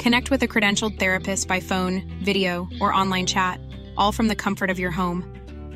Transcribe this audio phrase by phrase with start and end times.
[0.00, 3.60] Connect with a credentialed therapist by phone, video, or online chat,
[3.98, 5.22] all from the comfort of your home.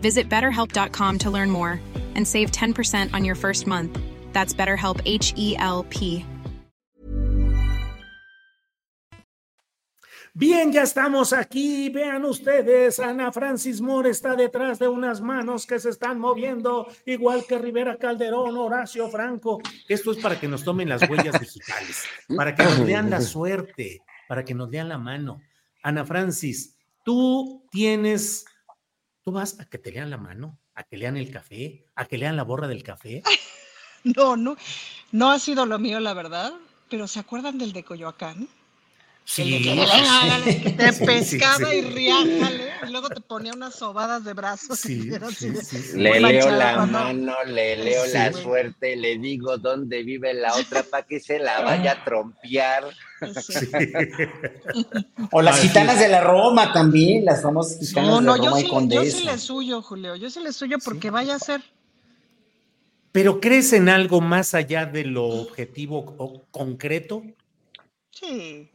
[0.00, 1.78] Visit betterhelp.com to learn more
[2.14, 4.00] and save 10% on your first month.
[4.32, 6.24] That's BetterHelp H E L P.
[10.36, 11.90] Bien, ya estamos aquí.
[11.90, 17.44] Vean ustedes, Ana Francis Moore está detrás de unas manos que se están moviendo, igual
[17.46, 19.60] que Rivera Calderón, Horacio Franco.
[19.88, 22.02] Esto es para que nos tomen las huellas digitales,
[22.36, 25.41] para que nos lean la suerte, para que nos lean la mano.
[25.83, 28.44] Ana Francis, tú tienes,
[29.22, 32.19] tú vas a que te lean la mano, a que lean el café, a que
[32.19, 33.22] lean la borra del café.
[34.05, 34.55] No, no,
[35.12, 36.52] no ha sido lo mío, la verdad,
[36.91, 38.48] pero ¿se acuerdan del de Coyoacán?
[39.27, 39.64] Sí,
[40.77, 41.89] te sí, pescaba sí, y sí.
[41.91, 44.80] riájale, y luego te ponía unas sobadas de brazos.
[44.80, 45.11] Sí.
[45.94, 46.86] Le leo la ¿no?
[46.86, 48.42] mano, le leo Sí, la güey.
[48.42, 52.84] suerte, le digo dónde vive la otra para que se la vaya a trompear.
[53.41, 53.67] Sí.
[55.30, 58.45] O las Así gitanas de la Roma también, las famosas gitanas No, no, de yo
[58.50, 61.62] Roma y yo sí le suyo, Julio, yo sí le suyo porque vaya a ser.
[63.12, 67.23] Pero ¿crees en algo más allá de lo objetivo o concreto?
[68.11, 68.68] Sí,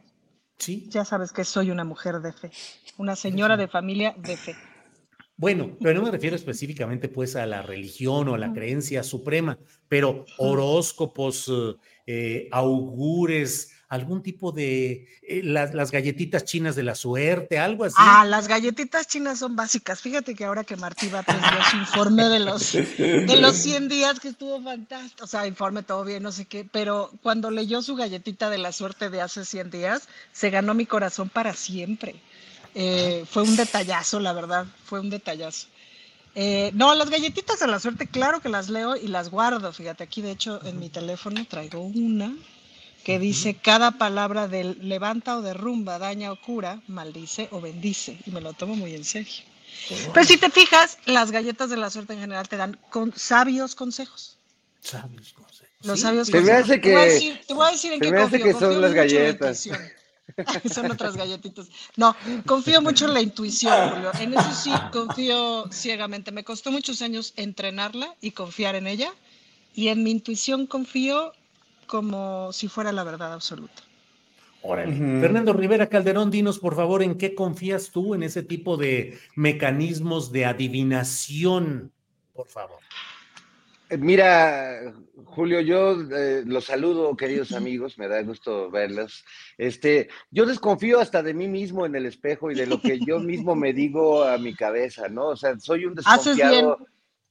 [0.60, 0.84] Sí.
[0.88, 2.50] ya sabes que soy una mujer de fe,
[2.98, 4.54] una señora de familia de fe.
[5.36, 9.58] Bueno, pero no me refiero específicamente pues a la religión o a la creencia suprema,
[9.88, 11.76] pero horóscopos, eh,
[12.06, 17.96] eh, augures, algún tipo de eh, las, las galletitas chinas de la suerte, algo así.
[17.98, 20.00] Ah, las galletitas chinas son básicas.
[20.00, 24.20] Fíjate que ahora que Martí Batres dio su informe de los, de los 100 días
[24.20, 27.96] que estuvo fantástico, o sea, informe todo bien, no sé qué, pero cuando leyó su
[27.96, 32.14] galletita de la suerte de hace 100 días, se ganó mi corazón para siempre.
[32.76, 35.66] Eh, fue un detallazo, la verdad, fue un detallazo.
[36.36, 39.72] Eh, no, las galletitas de la suerte, claro que las leo y las guardo.
[39.72, 42.32] Fíjate, aquí de hecho en mi teléfono traigo una
[43.04, 48.18] que dice cada palabra del levanta o derrumba, daña o cura, maldice o bendice.
[48.26, 49.32] Y me lo tomo muy en serio.
[50.12, 53.74] Pero si te fijas, las galletas de la suerte en general te dan con sabios
[53.74, 54.36] consejos.
[54.80, 55.68] Sabios consejos.
[55.82, 56.64] Los Sí, sabios Se me consejos.
[56.64, 58.44] hace te, voy a que- decir, te voy a decir en qué confío.
[58.44, 59.68] que son Confío las mucho en la galletas.
[60.74, 61.66] son otras galletitas.
[61.96, 62.14] No,
[62.46, 64.12] confío mucho en la intuición, Julio.
[64.20, 66.30] En eso sí confío ciegamente.
[66.32, 69.12] Me costó muchos años entrenarla y confiar en ella.
[69.74, 71.32] Y en mi intuición confío
[71.90, 73.82] como si fuera la verdad absoluta.
[74.62, 74.94] Órale.
[75.20, 80.30] Fernando Rivera Calderón, dinos por favor en qué confías tú en ese tipo de mecanismos
[80.30, 81.90] de adivinación,
[82.32, 82.78] por favor.
[83.88, 89.24] Eh, Mira, Julio, yo eh, los saludo, queridos amigos, me da gusto verlos.
[89.58, 93.18] Este, yo desconfío hasta de mí mismo en el espejo y de lo que yo
[93.18, 95.28] mismo me digo a mi cabeza, ¿no?
[95.28, 96.78] O sea, soy un desconfiado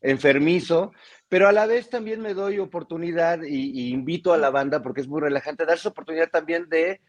[0.02, 0.91] enfermizo,
[1.29, 5.01] pero a la vez también me doy oportunidad y, y invito a la banda, porque
[5.01, 7.00] es muy relajante, darse oportunidad también de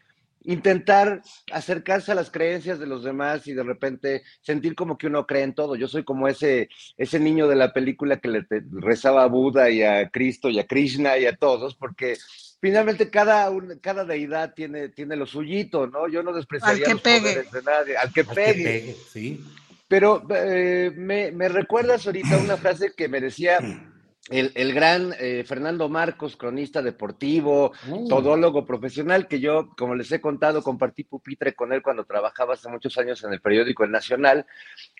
[0.43, 1.21] intentar
[1.51, 5.43] acercarse a las creencias de los demás y de repente sentir como que uno cree
[5.43, 5.75] en todo.
[5.75, 6.67] Yo soy como ese,
[6.97, 10.57] ese niño de la película que le te- rezaba a Buda y a Cristo y
[10.59, 12.17] a Krishna y a todos, porque
[12.59, 16.07] finalmente cada, un- cada deidad tiene, tiene lo suyito, ¿no?
[16.07, 17.19] Yo no despreciaría Al que los pegue.
[17.21, 18.63] poderes de nadie, al que Al que pegue.
[18.63, 19.43] pegue, sí.
[19.87, 23.59] Pero eh, me, me recuerdas ahorita una frase que me decía
[24.31, 28.07] el, el gran eh, Fernando Marcos, cronista deportivo, Mm.
[28.07, 32.69] todólogo profesional, que yo, como les he contado, compartí pupitre con él cuando trabajaba hace
[32.69, 34.45] muchos años en el periódico El Nacional.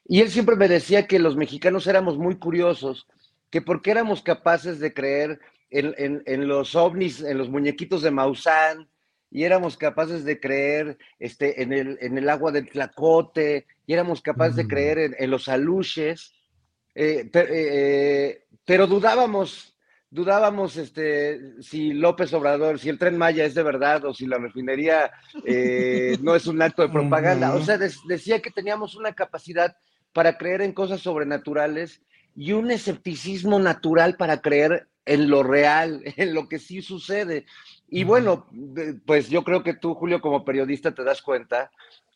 [0.05, 3.07] Y él siempre me decía que los mexicanos éramos muy curiosos,
[3.49, 5.39] que porque éramos capaces de creer
[5.69, 8.87] en, en- en los ovnis, en los muñequitos de Maussan,
[9.33, 14.21] y éramos capaces de creer este, en, el, en el agua del Tlacote, y éramos
[14.21, 14.67] capaces de Mm.
[14.67, 16.33] creer en, los aluches,
[16.95, 19.75] eh, eh, pero dudábamos
[20.09, 24.37] dudábamos este, si López Obrador, si el tren Maya es de verdad o si la
[24.37, 25.11] refinería
[25.43, 27.53] eh, no es un acto de propaganda.
[27.53, 29.75] O sea, decía que teníamos una capacidad
[30.13, 32.01] para creer en cosas sobrenaturales
[32.33, 37.45] y un escepticismo natural para creer en lo real, en lo que sí sucede.
[37.89, 38.47] Y bueno,
[39.05, 41.71] pues yo creo que tú, Julio, como periodista, te das cuenta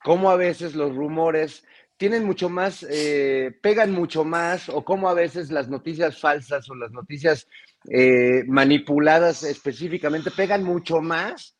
[0.05, 1.65] cómo a veces los rumores
[1.97, 6.75] tienen mucho más, eh, pegan mucho más, o cómo a veces las noticias falsas o
[6.75, 7.47] las noticias
[7.89, 11.55] eh, manipuladas específicamente pegan mucho más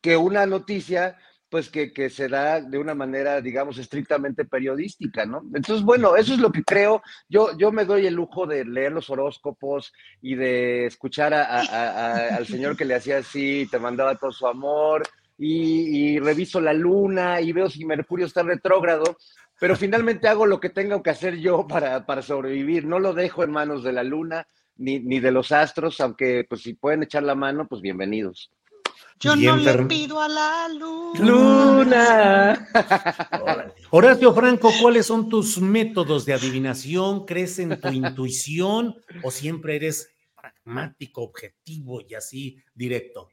[0.00, 1.18] que una noticia
[1.48, 5.42] pues que, que, se da de una manera, digamos, estrictamente periodística, ¿no?
[5.54, 7.02] Entonces, bueno, eso es lo que creo.
[7.28, 12.76] Yo, yo me doy el lujo de leer los horóscopos y de escuchar al señor
[12.76, 15.04] que le hacía así, te mandaba todo su amor,
[15.38, 19.16] y, reviso la luna y veo si Mercurio está retrógrado,
[19.58, 22.84] pero finalmente hago lo que tengo que hacer yo para, para sobrevivir.
[22.84, 26.62] No lo dejo en manos de la luna ni, ni de los astros, aunque pues
[26.62, 28.50] si pueden echar la mano, pues bienvenidos.
[29.18, 31.20] Yo no le pido a la luna.
[31.20, 32.68] Luna.
[33.90, 37.24] Horacio Franco, ¿cuáles son tus métodos de adivinación?
[37.24, 43.30] ¿Crees en tu intuición o siempre eres pragmático, objetivo y así directo?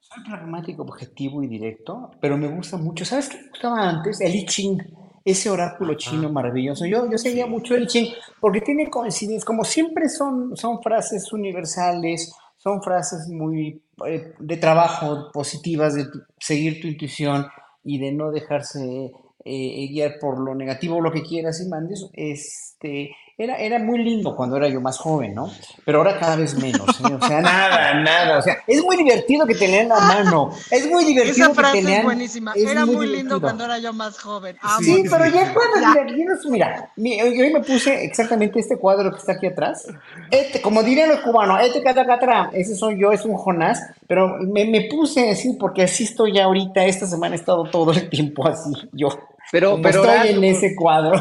[0.00, 3.04] Soy pragmático, objetivo y directo, pero me gusta mucho.
[3.04, 4.20] ¿Sabes qué me gustaba antes?
[4.20, 4.78] El I Ching,
[5.26, 6.86] ese oráculo chino maravilloso.
[6.86, 12.32] Yo, yo seguía mucho el Ching porque tiene coincidencias, como siempre son, son frases universales
[12.66, 16.06] son frases muy eh, de trabajo, positivas, de
[16.40, 17.46] seguir tu intuición
[17.84, 19.12] y de no dejarse
[19.44, 22.08] eh, guiar por lo negativo o lo que quieras y mandes.
[22.12, 25.50] Este, era, era muy lindo cuando era yo más joven, ¿no?
[25.84, 27.14] Pero ahora cada vez menos, ¿eh?
[27.20, 28.38] O sea, nada, nada.
[28.38, 30.52] O sea, es muy divertido que te lean la mano.
[30.70, 31.98] Es muy divertido Esa frase que te lean.
[31.98, 32.54] es buenísima.
[32.56, 34.56] era muy, lindo cuando era yo más joven.
[34.80, 39.46] Sí, pero ya cuando mira, mira, hoy me puse exactamente este cuadro que está aquí
[39.46, 39.86] atrás.
[40.30, 44.64] Este, como dirían los cubanos, este catacatrán, ese soy yo, es un Jonás, pero me,
[44.64, 48.48] me puse así porque así estoy ya ahorita, esta semana he estado todo el tiempo
[48.48, 49.10] así, yo.
[49.52, 51.14] Pero, pero estoy en ese cuadro.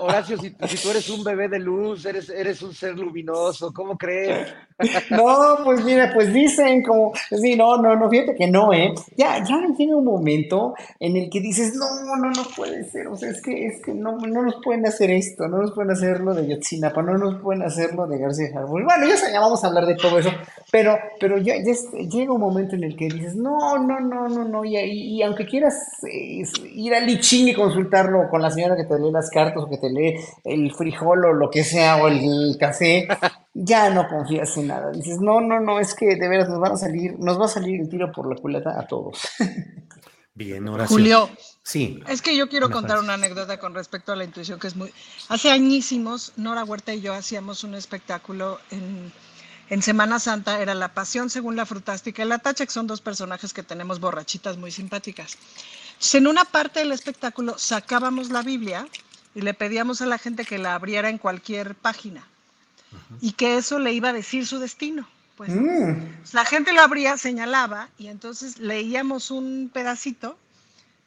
[0.00, 4.54] Horacio, si, tú eres un bebé de luz, eres, eres un ser luminoso, ¿cómo crees?
[5.10, 8.92] No, pues mira, pues dicen como, sí, no, no, no, fíjate que no, ¿eh?
[9.16, 13.16] Ya, ya llega un momento en el que dices, no, no, no puede ser, o
[13.16, 16.20] sea, es que, es que no, no nos pueden hacer esto, no nos pueden hacer
[16.20, 18.84] lo de Yotzinapa, no nos pueden hacer lo de García Harbour.
[18.84, 20.30] Bueno, ya, ya vamos a hablar de todo eso,
[20.70, 21.72] pero, pero ya, ya
[22.08, 25.46] llega un momento en el que dices, no, no, no, no, no, y, y, aunque
[25.46, 25.74] quieras
[26.10, 26.42] eh,
[26.74, 29.78] ir al Lichín y consultarlo con la señora que te lee las cartas o que
[29.78, 33.06] te lee el frijol o lo que sea, o el café,
[33.54, 34.90] ya no confías en nada.
[34.92, 37.48] Dices, no, no, no, es que de veras nos van a salir, nos va a
[37.48, 39.20] salir el tiro por la culata a todos.
[40.34, 41.28] Bien, ahora Julio.
[41.62, 42.02] Sí.
[42.08, 44.92] Es que yo quiero contar una anécdota con respecto a la intuición que es muy.
[45.28, 49.12] Hace añísimos, Nora Huerta y yo hacíamos un espectáculo en,
[49.68, 53.02] en Semana Santa, era La Pasión según la Frutástica y la Tacha, que son dos
[53.02, 55.36] personajes que tenemos borrachitas muy simpáticas.
[55.92, 58.88] Entonces, en una parte del espectáculo sacábamos la Biblia
[59.34, 62.26] y le pedíamos a la gente que la abriera en cualquier página
[63.20, 65.06] y que eso le iba a decir su destino.
[65.36, 66.34] Pues mm.
[66.34, 70.36] la gente lo abría, señalaba y entonces leíamos un pedacito,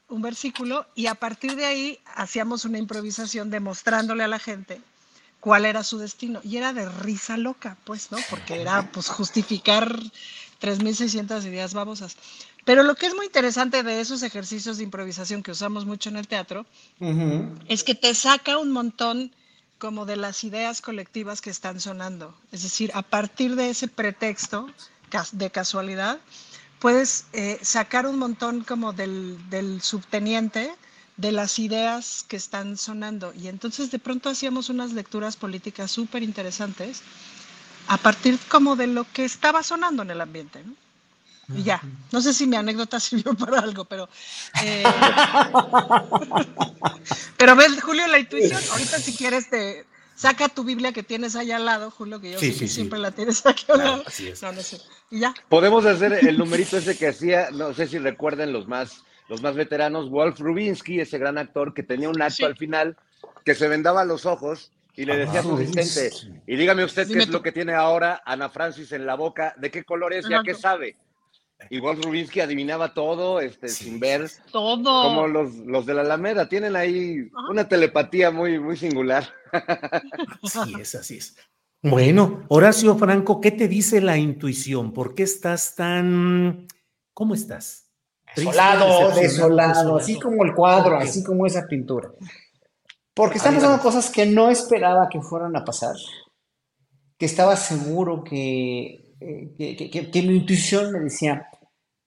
[0.09, 4.81] un versículo y a partir de ahí hacíamos una improvisación demostrándole a la gente
[5.39, 8.17] cuál era su destino y era de risa loca, pues, ¿no?
[8.31, 9.95] Porque era pues justificar
[10.57, 12.17] 3600 ideas babosas.
[12.65, 16.17] Pero lo que es muy interesante de esos ejercicios de improvisación que usamos mucho en
[16.17, 16.65] el teatro
[17.69, 19.31] es que te saca un montón
[19.77, 22.35] como de las ideas colectivas que están sonando.
[22.51, 24.67] Es decir, a partir de ese pretexto
[25.31, 26.19] de casualidad,
[26.79, 30.75] puedes eh, sacar un montón como del, del subteniente
[31.17, 33.33] de las ideas que están sonando.
[33.33, 37.01] Y entonces de pronto hacíamos unas lecturas políticas súper interesantes
[37.87, 40.63] a partir como de lo que estaba sonando en el ambiente.
[40.63, 40.84] ¿no?
[41.53, 44.09] Y ya, no sé si mi anécdota sirvió para algo, pero...
[44.63, 44.83] Eh,
[47.37, 49.85] pero ves, Julio, la intuición, ahorita si quieres te...
[50.15, 53.11] Saca tu Biblia que tienes ahí al lado, Julio, que yo sé que siempre la
[53.11, 54.03] tienes aquí al lado.
[54.07, 54.41] Así es.
[54.41, 54.79] No, no sé.
[55.11, 55.33] Y ya.
[55.49, 59.55] Podemos hacer el numerito ese que hacía, no sé si recuerden los más, los más
[59.55, 62.95] veteranos, Wolf Rubinsky, ese gran actor que tenía un acto al final
[63.43, 66.15] que se vendaba los ojos y le decía a su asistente,
[66.47, 69.69] y dígame usted qué es lo que tiene ahora Ana Francis en la boca, de
[69.69, 70.95] qué color es y a qué sabe.
[71.69, 74.29] Igual Rubinsky adivinaba todo, este, sin ver.
[74.51, 75.03] Todo.
[75.03, 79.27] Como los, los de la Alameda, tienen ahí una telepatía muy, muy singular.
[80.43, 81.35] Así es, así es.
[81.81, 84.91] Bueno, Horacio Franco, ¿qué te dice la intuición?
[84.91, 86.67] ¿Por qué estás tan...
[87.13, 87.89] ¿Cómo estás?
[88.35, 92.11] Desolado, desolado, así como el cuadro, así como esa pintura.
[93.13, 95.95] Porque están pasando cosas que no esperaba que fueran a pasar
[97.17, 101.47] que estaba seguro que, eh, que, mi intuición me decía,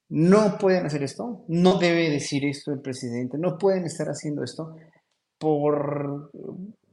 [0.08, 4.76] no pueden hacer esto, no debe decir esto el presidente, no pueden estar haciendo esto
[5.38, 6.30] por,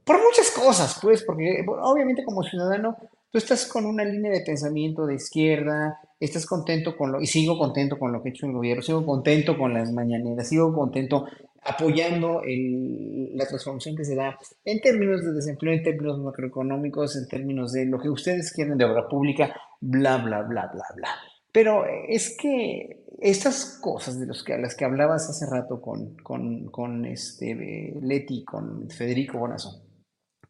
[0.04, 2.96] por muchas cosas, pues, porque obviamente como ciudadano
[3.30, 7.58] tú estás con una línea de pensamiento de izquierda, estás contento con lo, y sigo
[7.58, 11.26] contento con lo que ha hecho el gobierno, sigo contento con las mañaneras, sigo contento
[11.66, 17.72] apoyando la transformación que se da en términos de desempleo, en términos macroeconómicos, en términos
[17.72, 21.08] de lo que ustedes quieren de obra pública, bla, bla, bla, bla, bla.
[21.52, 28.44] Pero es que estas cosas de las que hablabas hace rato con, con, este, Leti,
[28.44, 29.82] con Federico Bonazo,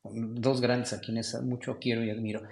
[0.02, 2.42] dos grandes a quienes mucho quiero y admiro,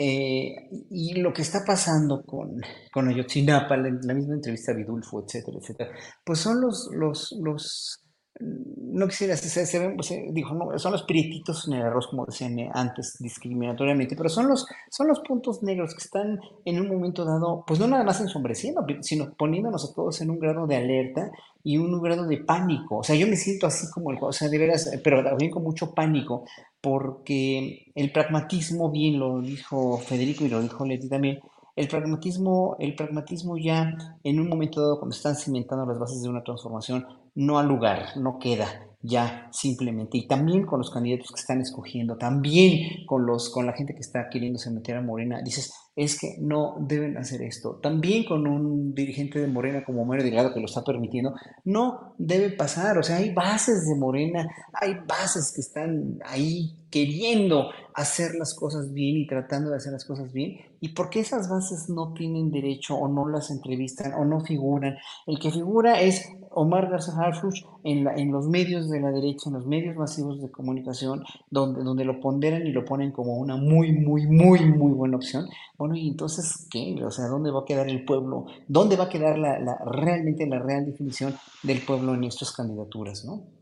[0.00, 2.60] eh, y lo que está pasando con,
[2.92, 5.90] con Ayotzinapa, la, misma entrevista a Vidulfo, etcétera, etcétera,
[6.24, 8.04] pues son los, los, los
[8.40, 9.96] no quisiera, se, se, ven,
[10.32, 14.66] dijo, no, son los prietitos en el arroz, como decían antes, discriminatoriamente, pero son los,
[14.90, 18.86] son los puntos negros que están en un momento dado, pues no nada más ensombreciendo,
[19.00, 21.32] sino poniéndonos a todos en un grado de alerta
[21.64, 22.98] y un grado de pánico.
[22.98, 25.64] O sea, yo me siento así como el, o sea, de veras, pero también con
[25.64, 26.44] mucho pánico,
[26.80, 31.40] porque el pragmatismo, bien lo dijo Federico y lo dijo Leti también,
[31.76, 36.28] el pragmatismo, el pragmatismo ya en un momento dado, cuando están cimentando las bases de
[36.28, 40.18] una transformación, no ha lugar, no queda ya simplemente.
[40.18, 44.00] Y también con los candidatos que están escogiendo, también con, los, con la gente que
[44.00, 47.80] está queriéndose meter a Morena, dices, es que no deben hacer esto.
[47.82, 52.50] También con un dirigente de Morena como Mario Delgado que lo está permitiendo, no debe
[52.50, 52.96] pasar.
[52.98, 58.92] O sea, hay bases de Morena, hay bases que están ahí queriendo hacer las cosas
[58.92, 60.58] bien y tratando de hacer las cosas bien.
[60.80, 64.96] ¿Y por qué esas bases no tienen derecho o no las entrevistan o no figuran?
[65.26, 69.54] El que figura es Omar Garza Harfuch en, en los medios de la derecha, en
[69.54, 73.92] los medios masivos de comunicación, donde, donde lo ponderan y lo ponen como una muy,
[73.92, 75.48] muy, muy, muy buena opción.
[75.76, 77.02] Bueno, y entonces, ¿qué?
[77.04, 78.46] O sea, ¿dónde va a quedar el pueblo?
[78.68, 83.24] ¿Dónde va a quedar la, la realmente la real definición del pueblo en estas candidaturas,
[83.24, 83.57] no?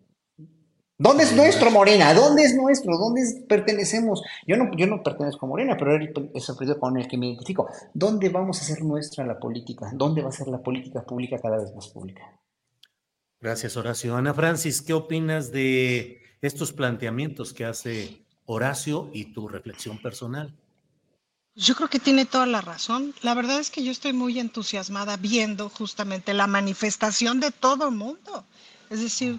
[0.99, 2.15] ¿Dónde es nuestro Morena?
[2.15, 2.97] ¿Dónde es nuestro?
[2.97, 4.23] ¿Dónde pertenecemos?
[4.47, 5.95] Yo no, yo no pertenezco a Morena, pero
[6.35, 7.69] es el periodo con el que me identifico.
[7.93, 9.91] ¿Dónde vamos a hacer nuestra la política?
[9.93, 12.23] ¿Dónde va a ser la política pública cada vez más pública?
[13.41, 14.17] Gracias, Horacio.
[14.17, 20.55] Ana Francis, ¿qué opinas de estos planteamientos que hace Horacio y tu reflexión personal?
[21.55, 23.15] Yo creo que tiene toda la razón.
[23.23, 27.95] La verdad es que yo estoy muy entusiasmada viendo justamente la manifestación de todo el
[27.95, 28.45] mundo.
[28.91, 29.39] Es decir,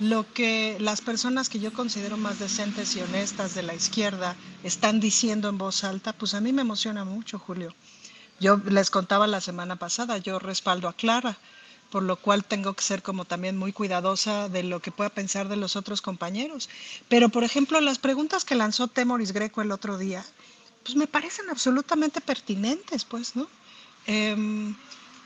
[0.00, 5.00] lo que las personas que yo considero más decentes y honestas de la izquierda están
[5.00, 7.74] diciendo en voz alta, pues a mí me emociona mucho, Julio.
[8.40, 11.38] Yo les contaba la semana pasada, yo respaldo a Clara,
[11.90, 15.48] por lo cual tengo que ser como también muy cuidadosa de lo que pueda pensar
[15.48, 16.68] de los otros compañeros.
[17.08, 20.24] Pero, por ejemplo, las preguntas que lanzó Temoris Greco el otro día,
[20.84, 23.48] pues me parecen absolutamente pertinentes, pues, ¿no?
[24.06, 24.74] Em,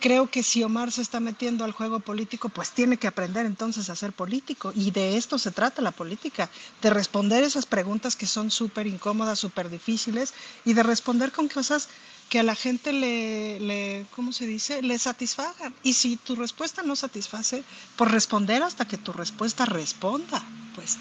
[0.02, 3.88] creo que si Omar se está metiendo al juego político, pues tiene que aprender entonces
[3.88, 4.72] a ser político.
[4.74, 6.50] Y de esto se trata la política,
[6.82, 11.88] de responder esas preguntas que son súper incómodas, súper difíciles, y de responder con cosas
[12.28, 15.72] que a la gente le, ¿cómo se dice?, le satisfagan.
[15.84, 17.58] Y si tu respuesta no satisface,
[17.96, 20.42] por pues responder hasta que tu respuesta responda,
[20.74, 20.98] pues.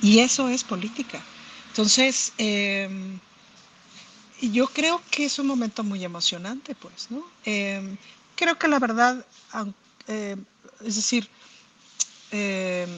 [0.00, 1.20] Y eso es política.
[1.70, 3.18] Entonces, em,
[4.40, 7.24] yo creo que es un momento muy emocionante, pues, ¿no?
[7.44, 7.96] Em,
[8.34, 9.24] creo que la verdad,
[10.08, 10.36] eh,
[10.84, 11.28] es decir,
[12.30, 12.90] em,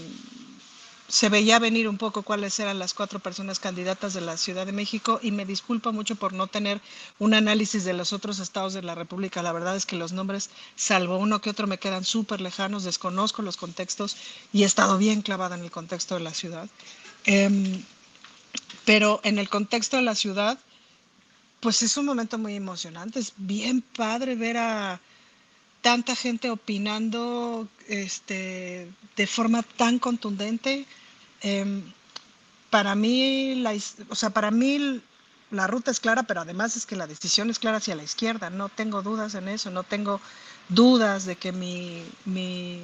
[1.08, 4.72] se veía venir un poco cuáles eran las cuatro personas candidatas de la Ciudad de
[4.72, 6.80] México y me disculpo mucho por no tener
[7.18, 9.42] un análisis de los otros estados de la República.
[9.42, 13.42] La verdad es que los nombres, salvo uno que otro, me quedan súper lejanos, desconozco
[13.42, 14.16] los contextos
[14.52, 16.68] y he estado bien clavada en el contexto de la ciudad.
[17.24, 17.84] Em,
[18.84, 20.58] pero en el contexto de la ciudad,
[21.60, 23.20] pues es un momento muy emocionante.
[23.20, 25.00] Es bien padre ver a
[25.86, 30.84] tanta gente opinando este, de forma tan contundente.
[31.42, 31.84] Em,
[32.70, 33.72] para mí, la,
[34.08, 35.00] o sea, para mí
[35.52, 38.50] la ruta es clara, pero además es que la decisión es clara hacia la izquierda.
[38.50, 40.20] No tengo dudas en eso, no tengo
[40.68, 42.80] dudas de que mi, mi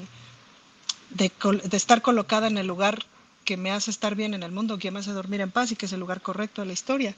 [1.11, 1.33] de,
[1.65, 3.05] de, estar colocada en el lugar
[3.45, 5.77] que me hace estar bien en el mundo, que me hace dormir en paz y
[5.77, 7.17] que es el lugar correcto de la historia.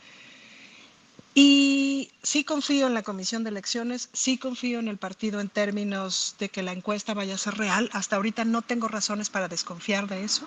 [1.37, 6.37] Y sí confío en la comisión de elecciones, sí confío en el partido en términos
[6.39, 7.91] de que la encuesta vaya a ser real.
[7.93, 10.47] Hasta ahorita no tengo razones para desconfiar de eso.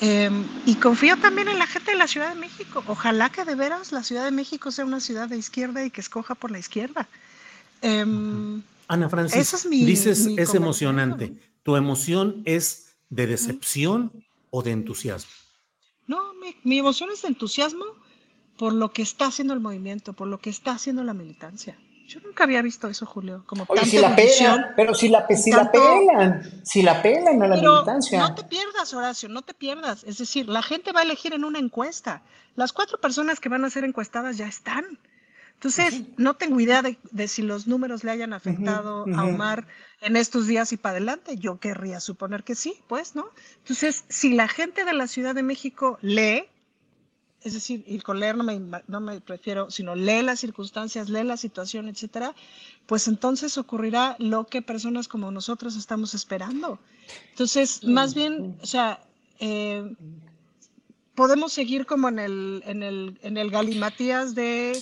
[0.00, 2.82] Em, y confío también en la gente de la Ciudad de México.
[2.88, 6.00] Ojalá que de veras la Ciudad de México sea una ciudad de izquierda y que
[6.00, 7.08] escoja por la izquierda.
[7.80, 11.34] Em, Ana Francis, dices es emocionante.
[11.62, 14.10] ¿Tu emoción es de decepción
[14.50, 15.30] o de entusiasmo?
[16.08, 16.32] No,
[16.64, 17.84] mi emoción es de entusiasmo
[18.60, 21.78] por lo que está haciendo el movimiento, por lo que está haciendo la militancia.
[22.06, 23.42] Yo nunca había visto eso, Julio.
[23.46, 27.46] Como Oye, si la pelan, pero si la, si la pelan, si la pelan a
[27.48, 28.18] la militancia.
[28.18, 30.04] No te pierdas, Horacio, no te pierdas.
[30.04, 32.20] Es decir, la gente va a elegir en una encuesta.
[32.54, 34.84] Las cuatro personas que van a ser encuestadas ya están.
[35.54, 39.66] Entonces, no tengo idea de, si los números le hayan afectado a Omar
[40.02, 41.38] en estos días y para adelante.
[41.38, 43.30] Yo querría suponer que sí, pues, ¿no?
[43.62, 46.44] Entonces, si la gente de la Ciudad de México lee,
[47.42, 51.24] es decir, y con leer no me, no me prefiero, sino lee las circunstancias, lee
[51.24, 52.34] la situación, etcétera,
[52.86, 56.78] pues entonces ocurrirá lo que personas como nosotros estamos esperando.
[57.30, 59.00] Entonces, más bien, o sea,
[59.38, 59.94] eh,
[61.14, 64.78] podemos seguir como en el, en el, en el galimatías de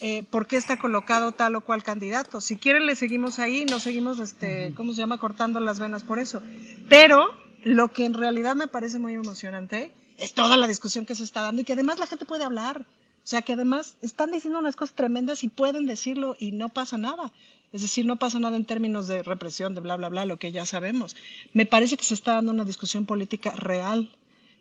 [0.00, 2.40] eh, por qué está colocado tal o cual candidato.
[2.40, 6.18] Si quieren, le seguimos ahí, no seguimos, este, ¿cómo se llama?, cortando las venas por
[6.18, 6.42] eso.
[6.88, 7.28] Pero
[7.64, 11.42] lo que en realidad me parece muy emocionante es toda la discusión que se está
[11.42, 12.82] dando y que además la gente puede hablar.
[12.82, 16.98] O sea, que además están diciendo unas cosas tremendas y pueden decirlo y no pasa
[16.98, 17.32] nada.
[17.72, 20.50] Es decir, no pasa nada en términos de represión, de bla, bla, bla, lo que
[20.50, 21.14] ya sabemos.
[21.52, 24.16] Me parece que se está dando una discusión política real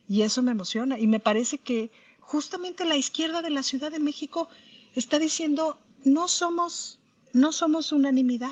[0.08, 1.00] y eso me emociona.
[1.00, 4.50] Y me parece que justamente la izquierda de la Ciudad de México
[4.96, 7.00] está diciendo, no somos,
[7.34, 8.52] no somos unanimidad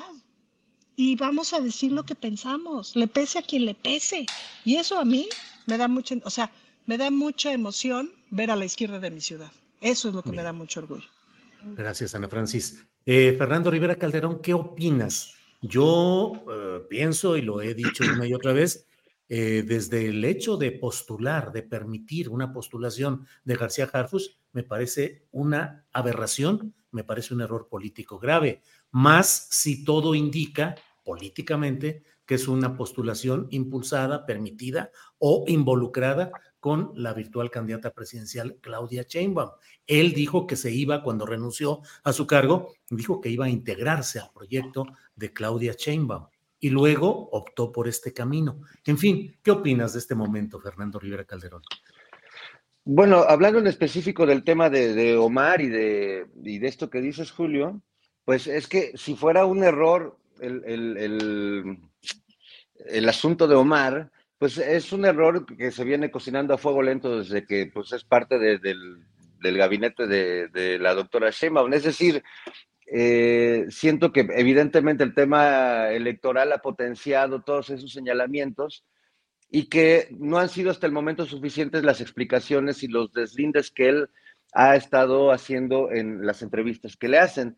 [0.96, 4.24] y vamos a decir lo que pensamos, le pese a quien le pese.
[4.64, 5.28] Y eso a mí
[5.66, 6.50] me da mucho, o sea,
[6.86, 9.50] me da mucha emoción ver a la izquierda de mi ciudad.
[9.80, 11.06] Eso es lo que me da mucho orgullo.
[11.76, 12.86] Gracias, Ana Francis.
[13.04, 15.34] Eh, Fernando Rivera Calderón, ¿qué opinas?
[15.60, 18.86] Yo eh, pienso, y lo he dicho una y otra vez,
[19.28, 25.26] eh, desde el hecho de postular, de permitir una postulación de García Harfus, me parece
[25.32, 28.62] una aberración, me parece un error político grave,
[28.92, 36.32] más si todo indica políticamente que es una postulación impulsada, permitida o involucrada
[36.66, 39.50] con la virtual candidata presidencial Claudia Sheinbaum.
[39.86, 44.18] Él dijo que se iba, cuando renunció a su cargo, dijo que iba a integrarse
[44.18, 46.26] al proyecto de Claudia Sheinbaum
[46.58, 48.62] y luego optó por este camino.
[48.84, 51.62] En fin, ¿qué opinas de este momento, Fernando Rivera Calderón?
[52.84, 57.30] Bueno, hablando en específico del tema de, Omar y de, y de, esto que dices,
[57.30, 57.80] Julio,
[58.24, 61.78] pues es que si fuera un error el, el,
[62.86, 67.18] el asunto de Omar, pues es un error que se viene cocinando a fuego lento
[67.18, 69.04] desde que pues, es parte del,
[69.40, 71.72] gabinete de, la doctora Sheinbaum.
[71.72, 72.22] Es decir,
[72.86, 78.84] eh, siento que evidentemente el tema electoral ha potenciado todos esos señalamientos
[79.48, 83.88] y que no han sido hasta el momento suficientes las explicaciones y los deslindes que
[83.88, 84.10] él
[84.52, 87.56] ha estado haciendo en las entrevistas que le hacen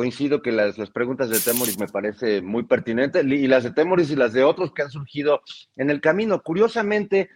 [0.00, 4.16] coincido que las, preguntas de Temoris me parece muy pertinente y las de Temoris y
[4.16, 5.42] las de otros que han surgido
[5.76, 6.40] en el camino.
[6.40, 7.28] Curiosamente,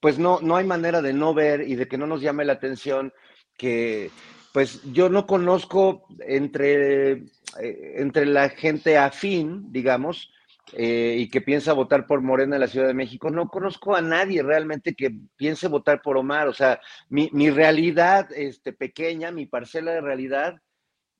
[0.00, 2.54] pues no, no hay manera de no ver y de que no nos llame la
[2.54, 3.12] atención
[3.56, 4.10] que
[4.52, 10.32] pues yo no conozco entre, eh, entre la gente afín, digamos,
[10.72, 14.02] eh, y que piensa votar por Morena en la Ciudad de México, no conozco a
[14.02, 16.48] nadie realmente que piense votar por Omar.
[16.48, 20.56] O sea, mi, mi realidad este, pequeña, mi parcela de realidad,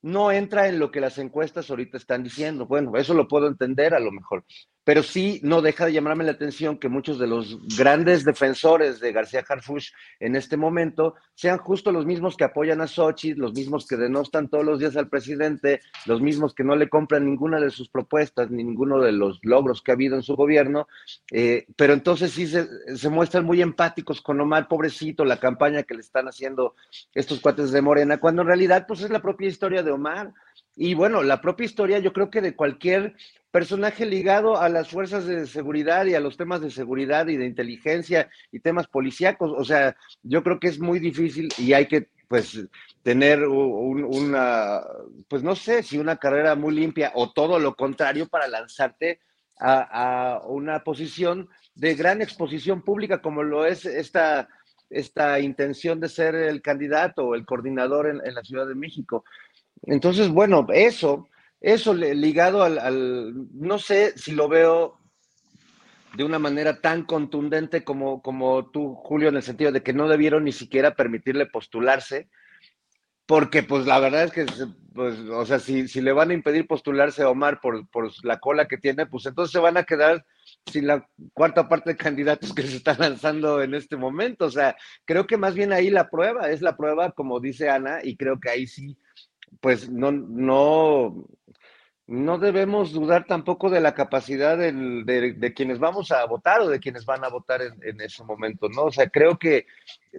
[0.03, 2.67] no entra en lo que las encuestas ahorita están diciendo.
[2.67, 4.45] Bueno, eso lo puedo entender a lo mejor,
[4.83, 9.11] pero sí no deja de llamarme la atención que muchos de los grandes defensores de
[9.11, 13.87] García Harfush en este momento sean justo los mismos que apoyan a Sochi, los mismos
[13.87, 17.69] que denostan todos los días al presidente, los mismos que no le compran ninguna de
[17.69, 20.87] sus propuestas, ni ninguno de los logros que ha habido en su gobierno,
[21.31, 25.93] eh, pero entonces sí se, se, muestran muy empáticos con Omar, pobrecito, la campaña que
[25.93, 26.75] le están haciendo
[27.13, 30.33] estos cuates de Morena, cuando en realidad pues es la propia historia de Omar.
[30.75, 33.15] Y bueno, la propia historia yo creo que de cualquier
[33.51, 37.45] personaje ligado a las fuerzas de seguridad y a los temas de seguridad y de
[37.45, 39.51] inteligencia y temas policíacos.
[39.55, 42.65] O sea, yo creo que es muy difícil y hay que, pues,
[43.03, 44.81] tener una,
[45.27, 49.19] pues no sé, si una carrera muy limpia o todo lo contrario para lanzarte
[49.59, 54.49] a, una posición de gran exposición pública como lo es esta,
[54.89, 59.23] esta intención de ser el candidato o el coordinador en la Ciudad de México.
[59.83, 61.27] Entonces, bueno, eso
[61.63, 64.99] eso ligado al, no sé si lo veo
[66.13, 70.09] de una manera tan contundente como, como tú, Julio, en el sentido de que no
[70.09, 72.27] debieron ni siquiera permitirle postularse,
[73.25, 74.45] porque pues la verdad es que,
[74.93, 78.39] pues, o sea, si, si le van a impedir postularse a Omar por, por la
[78.39, 80.25] cola que tiene, pues entonces se van a quedar
[80.69, 84.45] sin la cuarta parte de candidatos que se están lanzando en este momento.
[84.45, 88.01] O sea, creo que más bien ahí la prueba, es la prueba, como dice Ana,
[88.03, 88.97] y creo que ahí sí,
[89.61, 91.25] pues no, no,
[92.07, 97.05] no debemos dudar tampoco de la capacidad de, quienes vamos a votar o de quienes
[97.05, 98.83] van a votar en, ese momento, ¿no?
[98.83, 99.65] O sea, creo que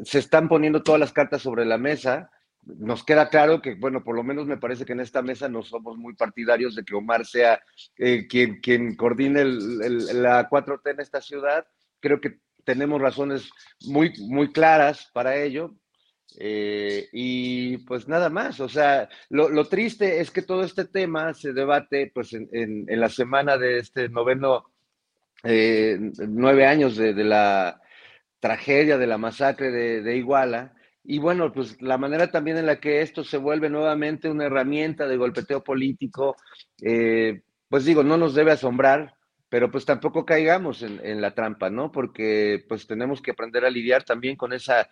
[0.05, 2.31] se están poniendo todas las cartas sobre la mesa
[2.67, 5.63] nos queda claro que, bueno, por lo menos me parece que en esta mesa no
[5.63, 7.61] somos muy partidarios de que Omar sea
[7.99, 11.67] eh, quien, coordine la 4T en esta ciudad.
[12.01, 13.51] Creo que tenemos razones
[13.87, 15.75] muy, muy claras para ello.
[16.39, 21.53] Eh, y pues nada más, o sea, lo, triste es que todo este tema se
[21.53, 24.65] debate pues en, la semana de este noveno,
[25.43, 27.81] eh, nueve años de, la
[28.41, 30.75] tragedia, de la masacre de Iguala,
[31.07, 35.07] y bueno, pues la manera también en la que esto se vuelve nuevamente una herramienta
[35.07, 36.35] de golpeteo político,
[36.81, 39.15] eh, pues digo, no nos debe asombrar,
[39.51, 41.93] pero pues tampoco caigamos en, la trampa, ¿no?
[41.93, 44.89] Porque pues tenemos que aprender a lidiar también con esa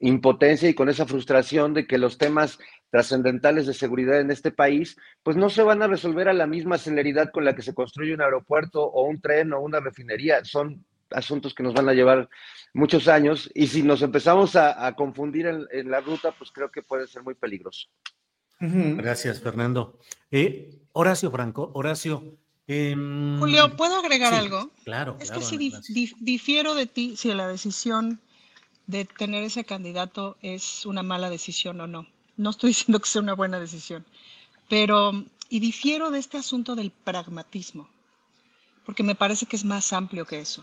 [0.00, 2.58] impotencia y con esa frustración de que los temas
[2.90, 6.78] trascendentales de seguridad en este país, pues no se van a resolver a la misma
[6.78, 10.44] celeridad con la que se construye un aeropuerto o un tren o una refinería.
[10.44, 12.28] Son asuntos que nos van a llevar
[12.72, 17.06] muchos años y si nos empezamos a, confundir en, la ruta, pues creo que puede
[17.06, 17.88] ser muy peligroso.
[18.60, 19.98] Gracias, Fernando.
[20.30, 22.38] Eh, Horacio Franco, Horacio.
[22.66, 24.70] Em, Julio, ¿puedo agregar algo?
[24.84, 25.16] Claro.
[25.20, 25.72] Es que si
[26.20, 28.20] difiero de ti si la decisión
[28.88, 32.06] de tener ese candidato es una mala decisión o no.
[32.36, 34.04] No estoy diciendo que sea una buena decisión,
[34.68, 35.12] pero
[35.48, 37.88] y difiero de este asunto del pragmatismo,
[38.84, 40.62] porque me parece que es más amplio que eso.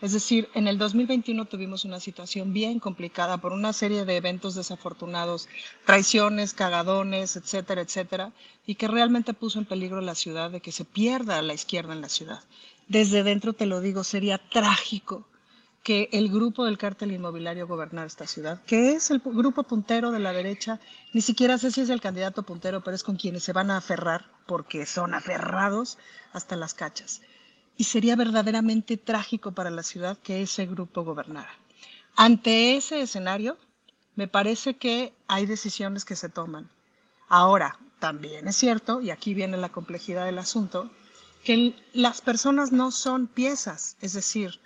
[0.00, 4.54] Es decir, en el 2021 tuvimos una situación bien complicada por una serie de eventos
[4.54, 5.48] desafortunados,
[5.86, 8.32] traiciones, cagadones, etcétera, etcétera,
[8.66, 12.02] y que realmente puso en peligro la ciudad de que se pierda la izquierda en
[12.02, 12.42] la ciudad.
[12.88, 15.26] Desde dentro te lo digo, sería trágico
[15.84, 20.18] que el grupo del cártel inmobiliario gobernara esta ciudad, que es el grupo puntero de
[20.18, 20.80] la derecha,
[21.12, 23.76] ni siquiera sé si es el candidato puntero, pero es con quienes se van a
[23.76, 25.98] aferrar, porque son aferrados
[26.32, 27.20] hasta las cachas
[27.76, 31.50] y sería verdaderamente trágico para la ciudad que ese grupo gobernara.
[32.16, 33.56] Ante ese escenario,
[34.14, 36.70] me parece que hay decisiones que se toman.
[37.28, 40.90] Ahora, también es cierto, y aquí viene la complejidad del asunto,
[41.42, 44.60] que las personas no son piezas, es decir,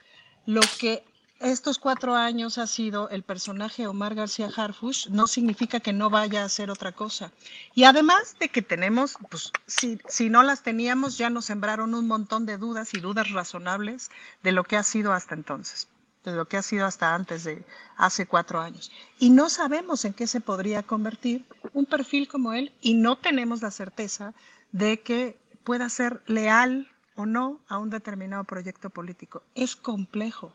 [0.45, 1.05] lo que
[1.40, 6.42] estos cuatro años ha sido el personaje Omar García Harfush, no significa que no vaya
[6.42, 7.33] a hacer otra cosa.
[7.74, 12.09] Y además de que tenemos, pues si, si no las teníamos, ya nos sembraron un
[12.09, 14.11] montón de dudas y dudas razonables
[14.42, 15.88] de lo que ha sido hasta entonces,
[16.24, 17.64] de lo que ha sido hasta antes de
[17.96, 18.90] hace cuatro años.
[19.20, 23.62] Y no sabemos en qué se podría convertir un perfil como él y no tenemos
[23.62, 24.35] la certeza
[24.72, 29.42] de que pueda ser leal o no a un determinado proyecto político.
[29.55, 30.53] Es complejo.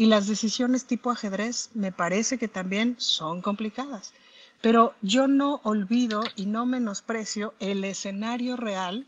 [0.00, 4.14] Y las decisiones tipo ajedrez me parece que también son complicadas.
[4.62, 9.06] Pero yo no olvido y no menosprecio el escenario real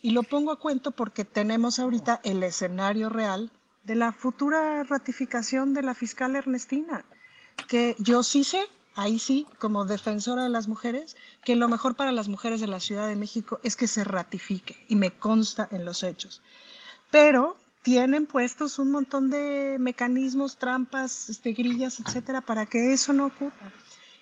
[0.00, 3.50] y lo pongo a cuento porque tenemos ahorita el escenario real
[3.84, 7.04] de la futura ratificación de la fiscal Ernestina,
[7.68, 12.12] que yo sí sé, ahí sí, como defensora de las mujeres, que lo mejor para
[12.12, 15.84] las mujeres de la Ciudad de México es que se ratifique y me consta en
[15.84, 16.40] los hechos.
[17.10, 23.26] Pero tienen puestos un montón de mecanismos, trampas, este, grillas, etcétera, para que eso no
[23.26, 23.72] ocurra.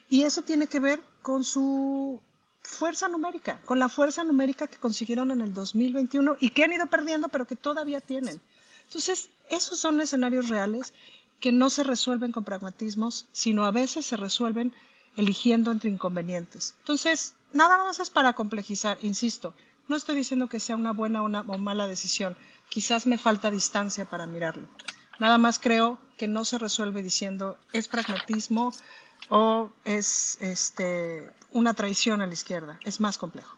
[0.08, 2.20] Y eso tiene que ver con su
[2.62, 6.86] fuerza numérica, con la fuerza numérica que consiguieron en el 2021 y que han ido
[6.86, 8.40] perdiendo, pero que todavía tienen.
[8.84, 10.94] Entonces, esos son escenarios reales
[11.40, 14.72] que no se resuelven con pragmatismos, sino a veces se resuelven
[15.16, 16.74] eligiendo entre inconvenientes.
[16.80, 19.54] Entonces, nada más es para complejizar, insisto,
[19.88, 22.36] no estoy diciendo que sea una buena o una o mala decisión,
[22.68, 24.68] quizás me falta distancia para mirarlo.
[25.18, 28.72] Nada más creo que no se resuelve diciendo es pragmatismo
[29.28, 32.78] o es este, una traición a la izquierda.
[32.84, 33.56] Es más complejo.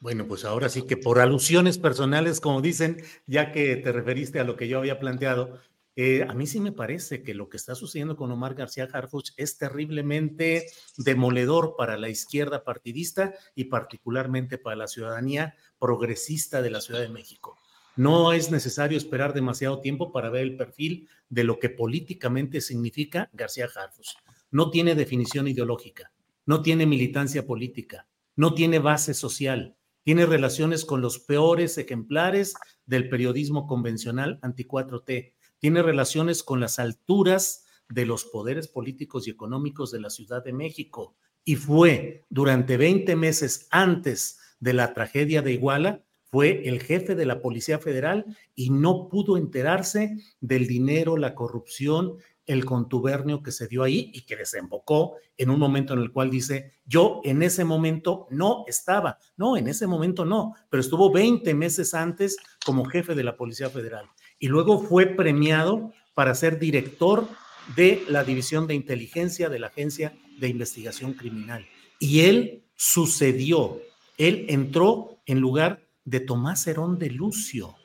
[0.00, 4.44] Bueno, pues ahora sí que por alusiones personales, como dicen, ya que te referiste a
[4.44, 5.60] lo que yo había planteado,
[5.94, 9.30] eh, a mí sí me parece que lo que está sucediendo con Omar García Harfuch
[9.36, 16.80] es terriblemente demoledor para la izquierda partidista y particularmente para la ciudadanía progresista de la
[16.80, 17.58] Ciudad de México.
[17.96, 23.28] No es necesario esperar demasiado tiempo para ver el perfil de lo que políticamente significa
[23.32, 24.16] García Harfus.
[24.50, 26.12] No tiene definición ideológica,
[26.46, 32.54] no tiene militancia política, no tiene base social, tiene relaciones con los peores ejemplares
[32.86, 39.90] del periodismo convencional anti-4T, tiene relaciones con las alturas de los poderes políticos y económicos
[39.92, 45.52] de la Ciudad de México y fue durante 20 meses antes de la tragedia de
[45.52, 51.34] Iguala fue el jefe de la Policía Federal y no pudo enterarse del dinero, la
[51.34, 52.16] corrupción,
[52.46, 56.30] el contubernio que se dio ahí y que desembocó en un momento en el cual
[56.30, 61.52] dice, yo en ese momento no estaba, no, en ese momento no, pero estuvo 20
[61.52, 64.06] meses antes como jefe de la Policía Federal
[64.38, 67.28] y luego fue premiado para ser director
[67.76, 71.66] de la División de Inteligencia de la Agencia de Investigación Criminal.
[71.98, 73.82] Y él sucedió,
[74.16, 77.76] él entró en lugar de Tomás Herón de Lucio.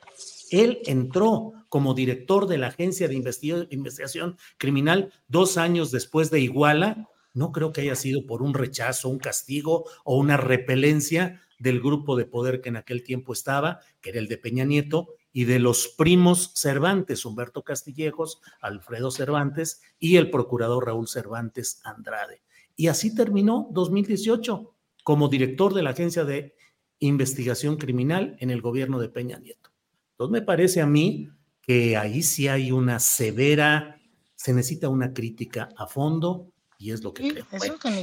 [0.50, 7.08] Él entró como director de la Agencia de Investigación Criminal dos años después de Iguala.
[7.34, 12.16] No creo que haya sido por un rechazo, un castigo o una repelencia del grupo
[12.16, 15.58] de poder que en aquel tiempo estaba, que era el de Peña Nieto, y de
[15.58, 22.42] los primos Cervantes, Humberto Castillejos, Alfredo Cervantes y el procurador Raúl Cervantes Andrade.
[22.76, 26.54] Y así terminó 2018 como director de la Agencia de
[27.00, 29.70] Investigación Criminal en el gobierno de Peña Nieto.
[30.12, 31.30] Entonces me parece a mí
[31.62, 34.00] que ahí sí hay una severa,
[34.34, 37.44] se necesita una crítica a fondo y es lo que creo.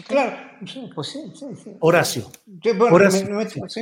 [0.08, 0.38] claro,
[0.94, 2.30] pues sí, sí, Horacio.
[2.92, 3.24] Horacio.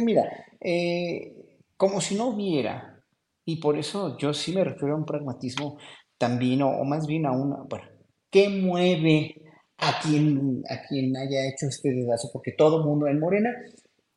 [0.01, 0.23] mira,
[0.61, 3.03] eh, como si no hubiera,
[3.43, 5.77] y por eso yo sí me refiero a un pragmatismo
[6.17, 7.85] también, o, más bien a una, bueno,
[8.29, 9.41] ¿qué mueve
[9.79, 12.29] a quien, a quien haya hecho este dedazo?
[12.31, 13.49] Porque todo el mundo en Morena,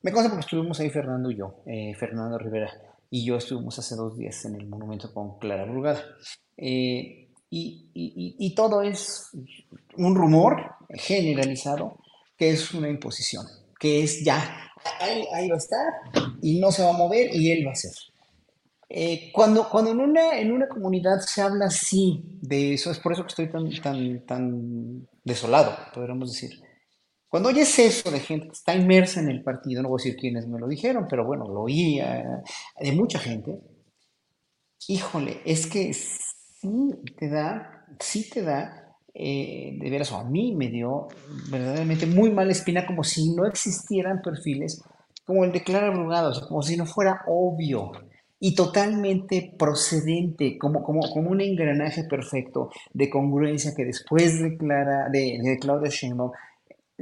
[0.06, 2.70] me consta porque estuvimos ahí Fernando y yo, eh, Fernando Rivera
[3.10, 6.00] y yo estuvimos hace dos días en el monumento con Clara Brugada.
[6.56, 9.30] Eh, y, todo es
[9.96, 11.98] un rumor generalizado
[12.36, 13.44] que es una imposición,
[13.80, 15.86] que es ya, ahí, va a estar
[16.40, 17.92] y no se va a mover y él va a ser.
[18.88, 23.12] Eh, cuando cuando en, una, en una comunidad se habla así de eso, es por
[23.12, 26.65] eso que estoy tan, tan, tan desolado, podríamos decir.
[27.36, 30.16] Cuando oyes eso de gente que está inmersa en el partido, no voy a decir
[30.18, 32.42] quiénes me lo dijeron, pero bueno, lo oía
[32.80, 33.60] de mucha gente,
[34.88, 40.54] híjole, es que sí te da, sí te da, eh, de veras, o a mí
[40.54, 41.08] me dio
[41.50, 44.82] verdaderamente muy mala espina, como si no existieran perfiles
[45.26, 47.92] como el de Clara Brugado, como si no fuera obvio
[48.40, 55.10] y totalmente procedente, como, como, como un engranaje perfecto de congruencia que después de, Clara,
[55.10, 56.32] de, de Claudia Sheinbaum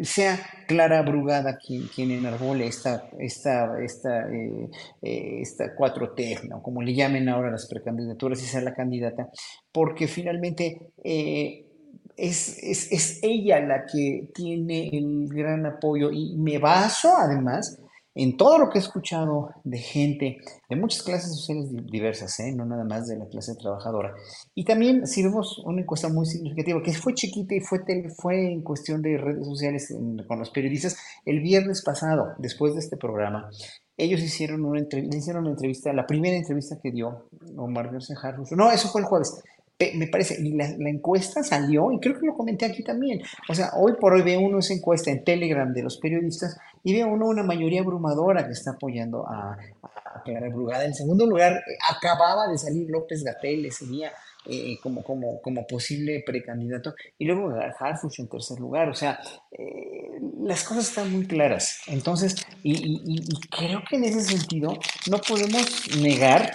[0.03, 4.71] sea Clara Brugada quien, quien enarbole esta, esta, esta, eh,
[5.03, 6.63] eh, esta 4T, ¿no?
[6.63, 9.29] como le llamen ahora las precandidaturas, y sea la candidata,
[9.71, 11.67] porque finalmente eh,
[12.17, 17.81] es, es, es, ella la que tiene el gran apoyo y me baso además
[18.15, 22.53] en todo lo que he escuchado de gente de muchas clases sociales diversas, ¿eh?
[22.53, 24.15] no nada más de la clase trabajadora.
[24.55, 27.81] Y también, si vemos una encuesta muy significativa, que fue chiquita y fue,
[28.17, 29.93] fue en cuestión de redes sociales
[30.29, 33.51] con los periodistas, el viernes pasado, después de este programa,
[33.97, 38.17] ellos hicieron una, hicieron una entrevista, la primera entrevista que dio Omar García
[38.57, 39.41] No, eso fue el jueves
[39.95, 43.21] me parece, y la, encuesta salió, y creo que lo comenté aquí también.
[43.49, 46.95] O sea, hoy por hoy ve uno esa encuesta en Telegram de los periodistas y
[46.95, 49.57] ve uno una mayoría abrumadora que está apoyando a,
[50.25, 50.85] Clara Brugada.
[50.85, 54.13] En segundo lugar, acababa de salir López Gatel, ese día.
[54.47, 58.91] Eh, como, como, como posible precandidato, y luego Harfuch en tercer lugar.
[58.91, 59.19] O sea,
[59.51, 61.81] eh, las cosas están muy claras.
[61.87, 64.79] Entonces, y, creo que en ese sentido
[65.11, 66.53] no podemos negar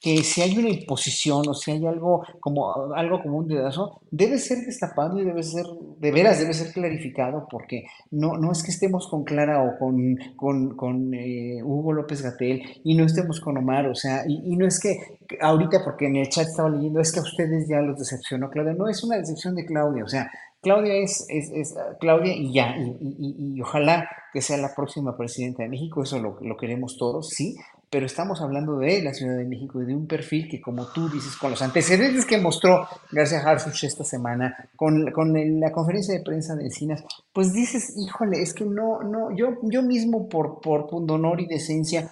[0.00, 4.38] que si hay una imposición o si hay algo como, algo como un dedazo, debe
[4.38, 5.66] ser destapado y debe ser,
[5.98, 10.16] de veras, debe ser clarificado, porque no, no es que estemos con Clara o con,
[10.36, 14.66] con, con eh, Hugo López Gatel y no estemos con Omar, o sea, y, no
[14.66, 17.98] es que ahorita, porque en el chat estaba leyendo, es que a ustedes ya los
[17.98, 20.30] decepcionó Claudia, no es una decepción de Claudia, o sea,
[20.60, 25.68] Claudia es, es, Claudia y ya, y, y, ojalá que sea la próxima presidenta de
[25.68, 27.56] México, eso lo, lo queremos todos, sí,
[27.90, 31.08] pero estamos hablando de la Ciudad de México y de un perfil que, como tú
[31.08, 36.24] dices, con los antecedentes que mostró García Harfuch esta semana, con, con la conferencia de
[36.24, 40.86] prensa de Encinas, pues dices, híjole, es que no, no, yo, yo mismo por, por
[40.88, 42.10] pundonor y decencia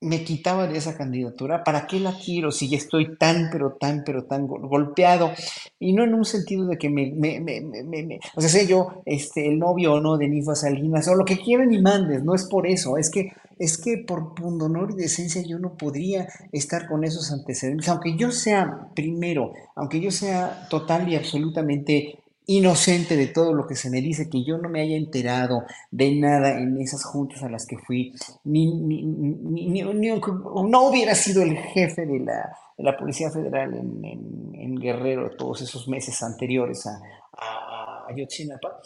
[0.00, 4.04] me quitaba de esa candidatura, ¿para qué la quiero si ya estoy tan, pero tan,
[4.04, 5.32] pero tan golpeado?
[5.78, 9.02] Y no en un sentido de que me, me, me, me o sea, sé yo,
[9.06, 12.34] este, el novio o no de Nifa Salinas, o lo que quieran y mandes, no
[12.34, 16.86] es por eso, es que, es que por pundonor y decencia yo no podría estar
[16.88, 23.26] con esos antecedentes, aunque yo sea primero, aunque yo sea total y absolutamente inocente de
[23.26, 26.80] todo lo que se me dice, que yo no me haya enterado de nada en
[26.80, 28.12] esas juntas a las que fui,
[28.44, 35.88] ni, ni, no hubiera sido el jefe de la, Policía Federal en, Guerrero todos esos
[35.88, 37.00] meses anteriores a,
[37.32, 38.78] a, a Yotzinapa,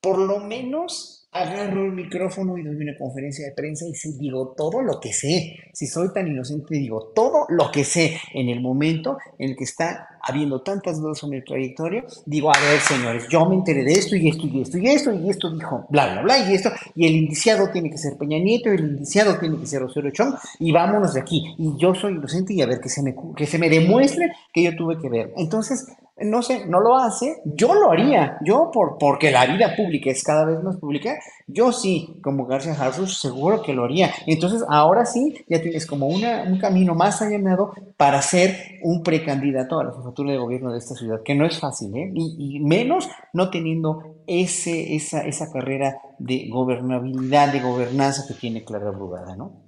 [0.00, 4.82] por lo menos agarro el micrófono y doy una conferencia de prensa y digo todo
[4.82, 5.56] lo que sé.
[5.72, 9.64] Si soy tan inocente, digo todo lo que sé en el momento en el que
[9.64, 12.04] está habiendo tantas dudas sobre mi trayectoria.
[12.26, 15.12] Digo, a ver, señores, yo me enteré de esto y esto y esto y esto
[15.12, 16.70] y esto dijo bla, bla, bla y esto.
[16.94, 20.10] Y el indiciado tiene que ser Peña Nieto y el indiciado tiene que ser Osorio
[20.10, 21.54] Chong y vámonos de aquí.
[21.56, 24.64] Y yo soy inocente y a ver que se me, que se me demuestre que
[24.64, 25.32] yo tuve que ver.
[25.38, 25.86] Entonces,
[26.24, 30.22] no sé, no lo hace, yo lo haría, yo por, porque la vida pública es
[30.22, 34.12] cada vez más pública, yo sí, como García Harfuch, seguro que lo haría.
[34.26, 39.78] Entonces, ahora sí, ya tienes como una, un camino más allanado para ser un precandidato
[39.78, 42.12] a la jefatura de gobierno de esta ciudad, que no es fácil, ¿eh?
[42.14, 48.90] Y, menos no teniendo ese, esa, esa carrera de gobernabilidad, de gobernanza que tiene Clara
[48.90, 49.62] Brugada, ¿no?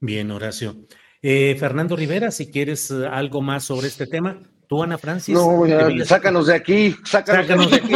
[0.00, 0.76] Bien, Horacio.
[1.22, 5.34] Eh, Fernando Rivera, si quieres eh, algo más sobre este tema, tú, Ana Francis.
[5.34, 5.64] No,
[6.04, 7.92] sácanos de aquí, sácanos, de aquí.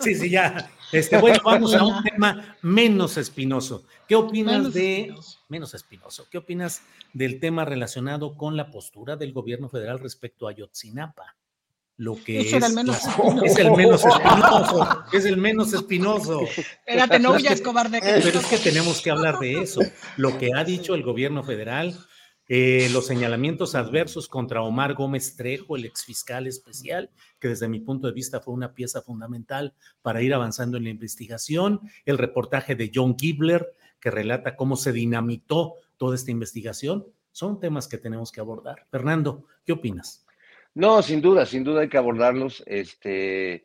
[0.00, 0.70] sí, sí, ya.
[0.92, 3.86] Este, bueno, vamos a un tema menos espinoso.
[4.06, 5.14] ¿Qué opinas de
[5.48, 6.26] menos espinoso?
[6.30, 6.82] ¿Qué opinas
[7.14, 11.34] del tema relacionado con la postura del gobierno federal respecto a Yotzinapa?
[11.96, 12.98] Lo que es, el menos
[13.44, 16.42] es el menos espinoso, es el menos espinoso.
[16.42, 18.00] Espérate, no huyas, cobarde.
[18.02, 19.80] Pero es que tenemos que hablar de eso.
[20.16, 21.96] Lo que ha dicho el gobierno federal,
[22.54, 27.08] eh, los señalamientos adversos contra Omar Gómez Trejo, el exfiscal especial,
[27.40, 30.90] que desde mi punto de vista fue una pieza fundamental para ir avanzando en la
[30.90, 37.58] investigación, el reportaje de John Gibler, que relata cómo se dinamitó toda esta investigación, son
[37.58, 38.84] temas que tenemos que abordar.
[38.90, 40.26] Fernando, ¿qué opinas?
[40.74, 42.62] No, sin duda, sin duda hay que abordarlos.
[42.66, 43.64] Este,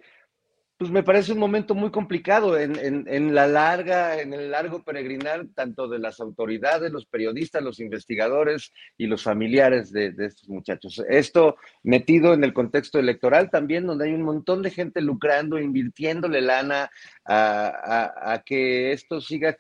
[0.77, 5.87] pues me parece un momento muy complicado en, la larga, en el largo peregrinar, tanto
[5.87, 11.03] de las autoridades, los periodistas, los investigadores y los familiares de, estos muchachos.
[11.09, 16.41] Esto metido en el contexto electoral también, donde hay un montón de gente lucrando, invirtiéndole
[16.41, 16.91] lana
[17.25, 19.57] a, que esto siga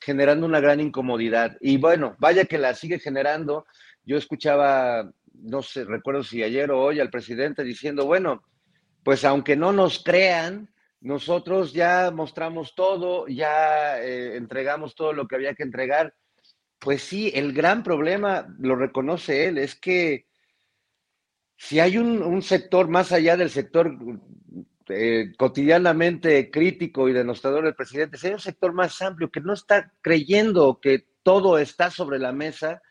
[0.00, 1.56] generando una gran incomodidad.
[1.60, 3.64] Y bueno, vaya que la sigue generando.
[4.04, 8.42] Yo escuchaba, no sé, recuerdo si ayer o hoy al presidente diciendo, bueno,
[9.02, 15.34] pues aunque no nos crean, nosotros ya mostramos todo, ya eh, entregamos todo lo que
[15.34, 16.14] había que entregar.
[16.78, 20.26] Pues sí, el gran problema, lo reconoce él, es que
[21.56, 23.96] si hay un, sector más allá del sector
[24.88, 29.52] eh, cotidianamente crítico y denostador del presidente, si hay un sector más amplio que no
[29.52, 32.82] está creyendo que todo está sobre la mesa,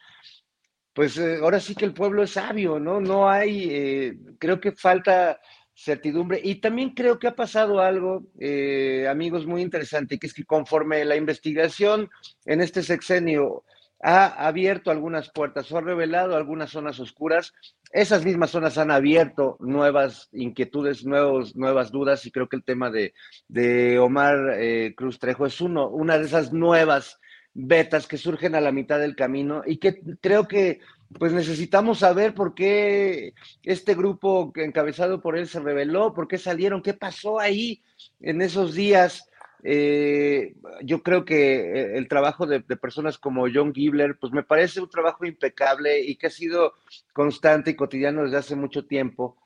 [0.94, 3.00] pues eh, ahora sí que el pueblo es sabio, ¿no?
[3.02, 5.40] No hay, creo que falta
[5.76, 6.40] certidumbre.
[6.44, 11.04] Y también creo que ha pasado algo, eh, amigos, muy interesante, que es que conforme
[11.06, 12.10] la investigación
[12.46, 13.64] en este sexenio
[14.04, 17.54] ha abierto algunas puertas o ha revelado algunas zonas oscuras,
[17.92, 22.90] esas mismas zonas han abierto nuevas inquietudes, nuevos, nuevas dudas, y creo que el tema
[22.90, 23.14] de,
[23.48, 27.20] de Omar eh, Cruz Trejo es uno, una de esas nuevas
[27.54, 30.80] vetas que surgen a la mitad del camino y que creo que
[31.18, 36.82] pues necesitamos saber por qué este grupo encabezado por él se reveló, por qué salieron,
[36.82, 37.82] qué pasó ahí
[38.20, 39.30] en esos días.
[39.64, 44.82] Eh, yo creo que eh, el trabajo de, personas como John Gibler, pues me parece
[44.82, 46.74] un trabajo impecable y que ha sido
[47.14, 49.38] constante y cotidiano desde hace mucho tiempo,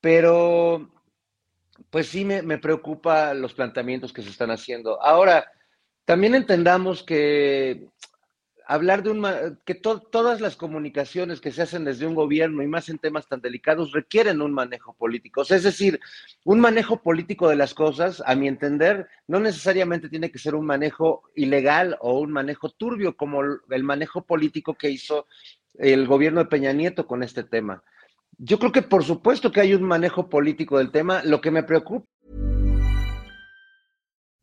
[0.00, 0.90] pero
[1.90, 5.02] pues sí me, me preocupa los planteamientos que se están haciendo.
[5.02, 5.44] Ahora,
[6.04, 7.88] también entendamos que
[8.66, 12.88] hablar de un que todas las comunicaciones que se hacen desde un gobierno y más
[12.88, 15.42] en temas tan delicados requieren un manejo político.
[15.42, 16.00] es decir,
[16.44, 20.66] un manejo político de las cosas, a mi entender, no necesariamente tiene que ser un
[20.66, 25.26] manejo ilegal o un manejo turbio como el manejo político que hizo
[25.74, 27.82] el gobierno de Peña Nieto con este tema.
[28.38, 31.22] Yo creo que por supuesto que hay un manejo político del tema.
[31.24, 32.06] Lo que me preocupa.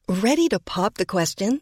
[0.08, 1.62] Ready to pop the question?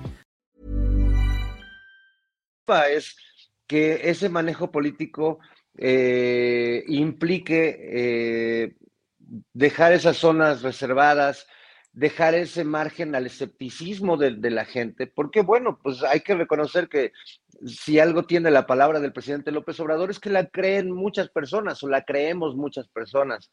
[2.89, 3.15] Es
[3.67, 5.39] que ese manejo político
[5.77, 8.75] eh, implique eh,
[9.53, 11.47] dejar esas zonas reservadas,
[11.93, 16.89] dejar ese margen al escepticismo de, de, la gente, porque bueno, pues hay que reconocer
[16.89, 17.11] que
[17.65, 21.81] si algo tiene la palabra del presidente López Obrador es que la creen muchas personas
[21.83, 23.51] o la creemos muchas personas.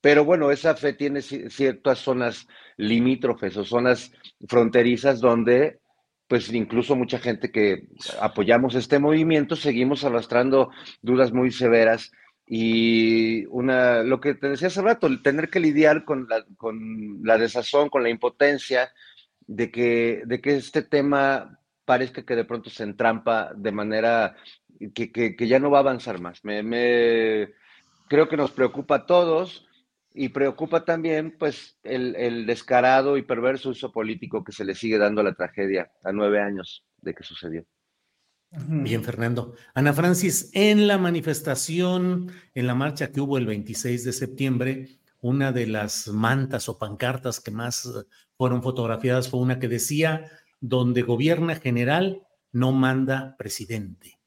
[0.00, 2.46] Pero bueno, esa fe tiene ciertas zonas
[2.76, 4.12] limítrofes o zonas
[4.46, 5.80] fronterizas donde
[6.28, 7.88] pues incluso mucha gente que
[8.20, 10.70] apoyamos este movimiento seguimos arrastrando
[11.02, 12.10] dudas muy severas
[12.46, 17.38] y una, lo que te decía hace rato, tener que lidiar con la, con la
[17.38, 18.92] desazón, con la impotencia
[19.46, 24.36] de que, de que este tema parezca que de pronto se entrampa de manera
[24.94, 26.44] que, que, ya no va a avanzar más.
[26.44, 27.52] Me, me,
[28.08, 29.66] creo que nos preocupa a todos
[30.14, 34.96] y preocupa también pues el, el, descarado y perverso uso político que se le sigue
[34.96, 37.66] dando a la tragedia a nueve años de que sucedió.
[38.68, 39.54] Bien, Fernando.
[39.74, 45.50] Ana Francis, en la manifestación, en la marcha que hubo el 26 de septiembre, una
[45.50, 47.88] de las mantas o pancartas que más
[48.36, 54.20] fueron fotografiadas fue una que decía, donde gobierna general, no manda presidente.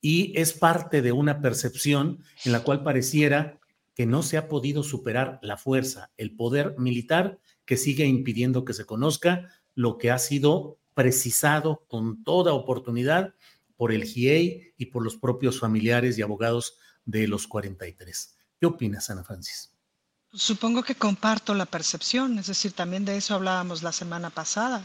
[0.00, 3.60] Y es parte de una percepción en la cual pareciera
[3.94, 8.74] que no se ha podido superar la fuerza, el poder militar que sigue impidiendo que
[8.74, 13.34] se conozca lo que ha sido precisado con toda oportunidad
[13.76, 18.36] por el GIEI y por los propios familiares y abogados de los 43.
[18.60, 19.72] ¿Qué opinas, Ana Francis?
[20.32, 24.84] Supongo que comparto la percepción, es decir, también de eso hablábamos la semana pasada,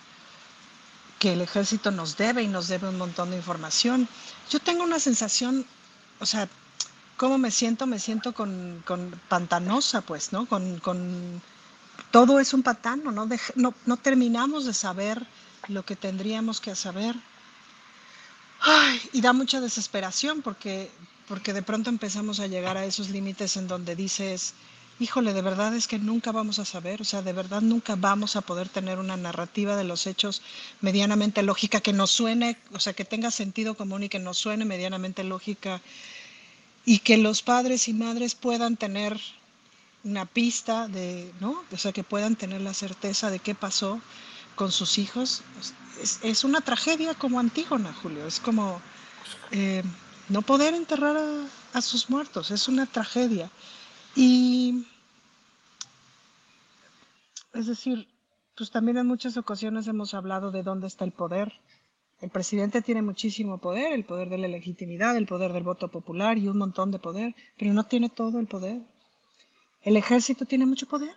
[1.18, 4.08] que el ejército nos debe y nos debe un montón de información.
[4.50, 5.66] Yo tengo una sensación,
[6.20, 6.48] o sea,
[7.20, 7.86] ¿cómo me siento?
[7.86, 8.82] Me siento con,
[9.28, 10.46] pantanosa, pues, ¿no?
[10.48, 11.42] Con, con,
[12.12, 13.28] todo es un pantano, ¿no?
[13.56, 13.74] ¿no?
[13.86, 15.28] No terminamos de saber
[15.68, 17.14] lo que tendríamos que saber.
[18.62, 20.90] Ay, y da mucha desesperación porque,
[21.28, 24.54] porque de pronto empezamos a llegar a esos límites en donde dices,
[24.98, 28.38] híjole, de verdad es que nunca vamos a saber, o sea, de verdad nunca vamos
[28.38, 30.42] a poder tener una narrativa de los hechos
[30.80, 34.64] medianamente lógica, que nos suene, o sea, que tenga sentido común y que nos suene
[34.64, 35.82] medianamente lógica
[36.86, 39.20] y que los padres y madres puedan tener
[40.04, 41.64] una pista de, ¿no?
[41.72, 44.02] O sea, que puedan tener la certeza de qué pasó
[44.56, 45.44] con sus hijos
[46.02, 48.26] es, una tragedia como Antígona, Julio.
[48.26, 48.82] Es como
[49.52, 49.84] eh,
[50.30, 51.18] no poder enterrar
[51.74, 52.52] a, sus muertos.
[52.52, 53.50] Es una tragedia.
[54.16, 54.86] Y
[57.54, 58.08] es decir,
[58.56, 61.54] pues también en muchas ocasiones hemos hablado de dónde está el poder.
[62.22, 66.38] El presidente tiene muchísimo poder, el poder de la legitimidad, el poder del voto popular
[66.38, 68.82] y un montón de poder, pero no tiene todo el poder.
[69.82, 71.16] El ejército tiene mucho poder.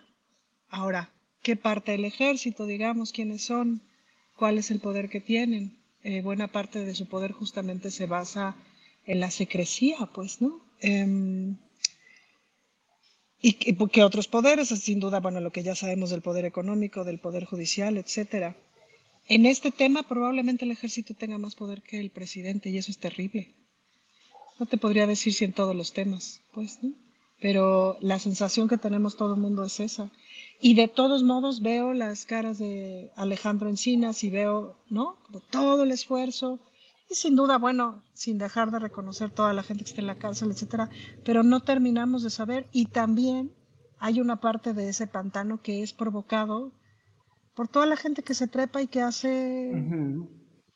[0.69, 3.81] Ahora, ¿qué parte del ejército, digamos, quiénes son?
[4.35, 5.77] cuál es el poder que tienen.
[6.03, 8.55] Eh, buena parte de su poder justamente se basa
[9.05, 10.61] en la secrecía, pues, ¿no?
[10.81, 11.57] Em,
[13.41, 17.19] y, que otros poderes, sin duda, bueno, lo que ya sabemos del poder económico, del
[17.19, 18.55] poder judicial, etcétera.
[19.27, 22.97] En este tema probablemente el ejército tenga más poder que el presidente y eso es
[22.97, 23.55] terrible.
[24.59, 26.93] No te podría decir si en todos los temas, pues, ¿no?
[27.41, 30.09] Pero la sensación que tenemos todo el mundo es esa.
[30.61, 35.17] Y de todos modos veo las caras de Alejandro Encinas y veo, ¿no?
[35.49, 36.59] Todo el esfuerzo.
[37.09, 40.17] Y sin duda, bueno, sin dejar de reconocer toda la gente que está en la
[40.17, 40.89] cárcel, etcétera,
[41.25, 42.67] pero no terminamos de saber.
[42.71, 43.51] Y también
[43.99, 46.71] hay una parte de ese pantano que es provocado
[47.53, 49.71] por toda la gente que se trepa y que hace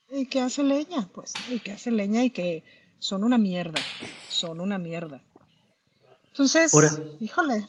[0.10, 2.64] y que hace leña, pues, y que hace leña y que
[3.00, 3.82] son una mierda,
[4.30, 5.22] son una mierda.
[6.30, 6.72] Entonces,
[7.20, 7.66] híjole,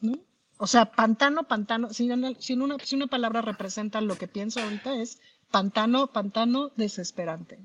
[0.00, 0.18] ¿no?
[0.58, 4.60] O sea, pantano, pantano, si una, si, una, si una palabra representa lo que pienso
[4.60, 5.20] ahorita es
[5.50, 7.58] pantano, pantano desesperante.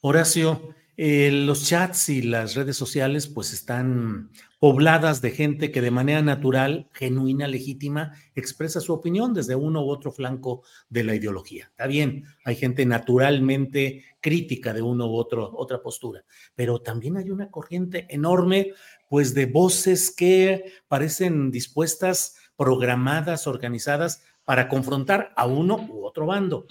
[0.00, 5.90] Horacio, eh, los chats y las redes sociales pues están pobladas de gente que de
[5.90, 11.64] manera natural, genuina, legítima, expresa su opinión desde uno u otro flanco de la ideología.
[11.70, 16.24] Está bien, hay gente naturalmente crítica de uno u otro, otra postura,
[16.54, 18.72] pero también hay una corriente enorme
[19.08, 26.66] pues de voces que parecen dispuestas, programadas, organizadas para confrontar a uno u otro bando.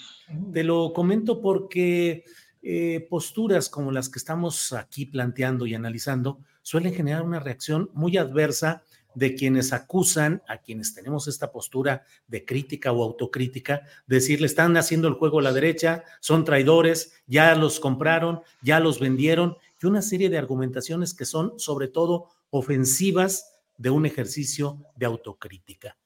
[0.53, 2.23] Te lo comento porque
[2.61, 8.17] eh, posturas como las que estamos aquí planteando y analizando suelen generar una reacción muy
[8.17, 8.83] adversa
[9.15, 15.07] de quienes acusan a quienes tenemos esta postura de crítica o autocrítica, decirle están haciendo
[15.07, 20.01] el juego a la derecha, son traidores, ya los compraron, ya los vendieron y una
[20.01, 25.97] serie de argumentaciones que son sobre todo ofensivas de un ejercicio de autocrítica.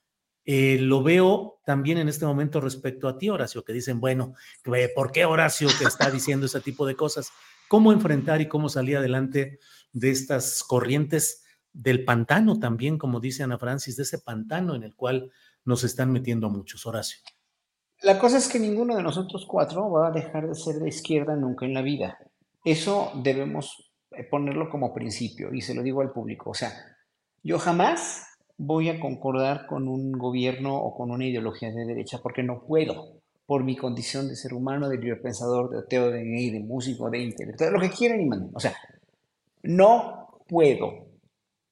[0.45, 4.35] Eh, lo veo también en este momento respecto a ti, Horacio, que dicen, bueno,
[4.95, 7.31] ¿por qué Horacio que está diciendo ese tipo de cosas?
[7.67, 9.59] ¿Cómo enfrentar y cómo salir adelante
[9.91, 11.43] de estas corrientes
[11.73, 15.31] del pantano también, como dice Ana Francis, de ese pantano en el cual
[15.65, 17.19] nos están metiendo muchos, Horacio?
[18.01, 21.35] La cosa es que ninguno de nosotros cuatro va a dejar de ser de izquierda
[21.35, 22.19] nunca en la vida.
[22.63, 26.51] Eso debemos eh, ponerlo como principio y se lo digo al público.
[26.51, 26.71] O sea,
[27.41, 28.27] Yo jamás
[28.57, 33.13] voy a concordar con un gobierno o con una ideología de derecha porque no puedo,
[33.45, 37.09] por mi condición de ser humano, de libre pensador, de ateo, de gay, de músico,
[37.09, 38.51] de intelectual, lo que quieran y manden.
[38.55, 38.75] O sea,
[39.63, 41.05] no puedo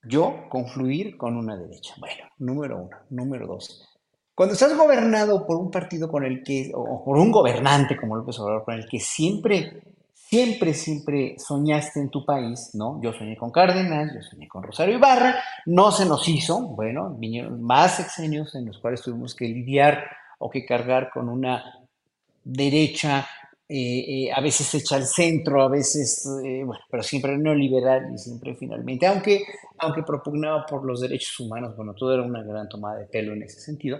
[0.03, 1.95] yo confluir con una derecha.
[1.99, 2.97] Bueno, número uno.
[3.09, 3.87] Número dos.
[4.35, 8.39] Cuando estás gobernado por un partido con el que, o por un gobernante como López
[8.39, 9.83] Obrador, con el que siempre
[10.33, 12.99] siempre, siempre soñaste en tu país, ¿no?
[13.03, 15.35] Yo soñé con Cárdenas, yo soñé con Rosario Ibarra,
[15.67, 20.03] no se nos hizo, bueno, vinieron más sexenios en los cuales tuvimos que lidiar
[20.39, 21.63] o que cargar con una
[22.43, 23.27] derecha,
[23.69, 28.17] eh, eh, a veces hecha al centro, a veces, eh, bueno, pero siempre neoliberal y
[28.17, 29.43] siempre finalmente, aunque,
[29.77, 33.43] aunque propugnaba por los derechos humanos, bueno, todo era una gran tomada de pelo en
[33.43, 33.99] ese sentido,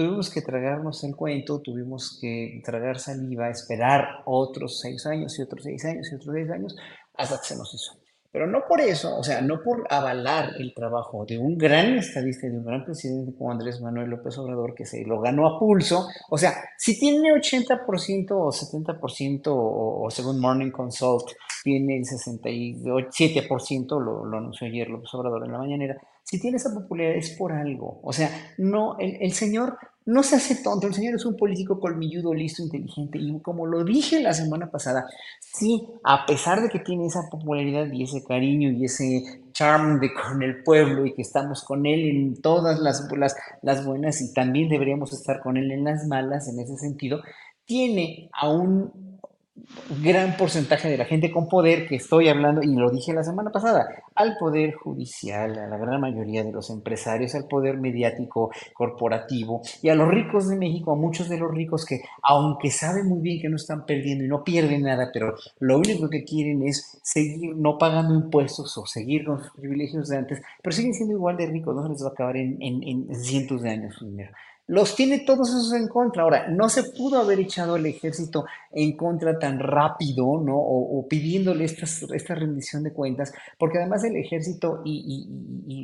[0.00, 5.62] Tuvimos que tragarnos el cuento, tuvimos que tragar saliva, esperar otros seis años y otros
[5.62, 6.74] seis años y otros seis años
[7.12, 8.00] hasta que se nos hizo.
[8.32, 12.46] Pero no por eso, o sea, no por avalar el trabajo de un gran estadista
[12.46, 15.58] y de un gran presidente como Andrés Manuel López Obrador, que se lo ganó a
[15.58, 16.08] pulso.
[16.30, 21.32] O sea, si tiene 80% o 70%, o, o según Morning Consult,
[21.62, 26.72] tiene el 67%, lo, lo anunció ayer López Obrador en la mañanera, si tiene esa
[26.72, 28.00] popularidad es por algo.
[28.04, 29.76] O sea, no, el, el, señor
[30.06, 33.18] no se hace tonto, el señor es un político colmilludo, listo, inteligente.
[33.18, 35.06] Y como lo dije la semana pasada,
[35.40, 40.12] sí, a pesar de que tiene esa popularidad y ese cariño y ese charm de
[40.14, 43.06] con el pueblo y que estamos con él en todas las,
[43.62, 47.22] las, buenas y también deberíamos estar con él en las malas en ese sentido,
[47.66, 49.09] tiene a un
[50.02, 53.50] gran porcentaje de la gente con poder que estoy hablando, y lo dije la semana
[53.50, 59.62] pasada, al poder judicial, a la gran mayoría de los empresarios, al poder mediático, corporativo,
[59.82, 63.20] y a los ricos de México, a muchos de los ricos que, aunque saben muy
[63.20, 66.98] bien que no están perdiendo y no pierden nada, pero lo único que quieren es
[67.02, 71.36] seguir no pagando impuestos o seguir con sus privilegios de antes, pero siguen siendo igual
[71.36, 74.06] de ricos, no se les va a acabar en, en, en cientos de años su
[74.06, 74.32] dinero
[74.70, 76.22] los tiene todos esos en contra.
[76.22, 80.56] Ahora, no se pudo haber echado el ejército en contra tan rápido, ¿no?
[80.56, 85.28] O, pidiéndole esta rendición de cuentas, porque además el ejército, y,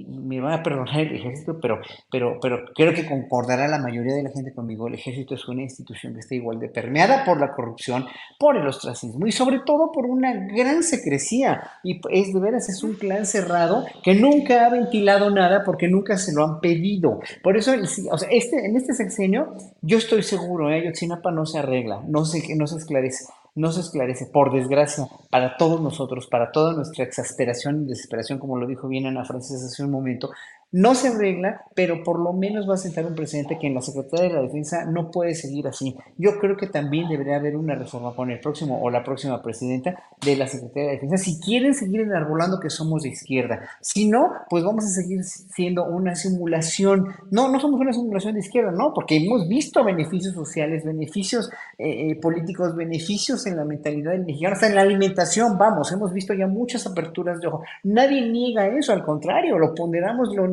[0.07, 1.81] me van a perdonar el ejército, pero,
[2.13, 5.63] pero, pero creo que concordará la mayoría de la gente conmigo, el ejército es una
[5.63, 8.07] institución que está igual de permeada por la corrupción,
[8.39, 11.71] por el ostracismo y sobre todo por una gran secrecía.
[11.83, 16.17] Y es de veras, es un clan cerrado que nunca ha ventilado nada porque nunca
[16.19, 17.19] se lo han pedido.
[17.43, 17.73] Por eso,
[18.11, 20.85] o sea, este, este sexenio, yo estoy seguro, ¿eh?
[20.85, 23.25] Yotzinapa no se arregla, no se, no se esclarece,
[23.55, 28.59] no se esclarece, por desgracia, para todos nosotros, para toda nuestra exasperación y desesperación, como
[28.59, 30.31] lo dijo bien Ana Francis hace un momento,
[30.73, 33.81] no se arregla, pero por lo menos va a sentar un precedente que en la
[33.81, 35.97] Secretaría de la Defensa no puede seguir así.
[36.19, 39.95] Yo creo que también debería haber una reforma con el próximo o la próxima presidenta
[40.25, 43.69] de la Secretaría de la Defensa si quieren seguir enarbolando que somos de izquierda.
[43.81, 47.07] Si no, pues vamos a seguir siendo una simulación.
[47.31, 52.11] No, no somos una simulación de izquierda, no, porque hemos visto beneficios sociales, beneficios eh,
[52.11, 56.47] eh, políticos, beneficios en la mentalidad del mexicano, en la alimentación, vamos, hemos visto ya
[56.47, 57.63] muchas aperturas de ojo.
[57.85, 60.45] Nadie niega eso, al contrario, lo ponderamos, lo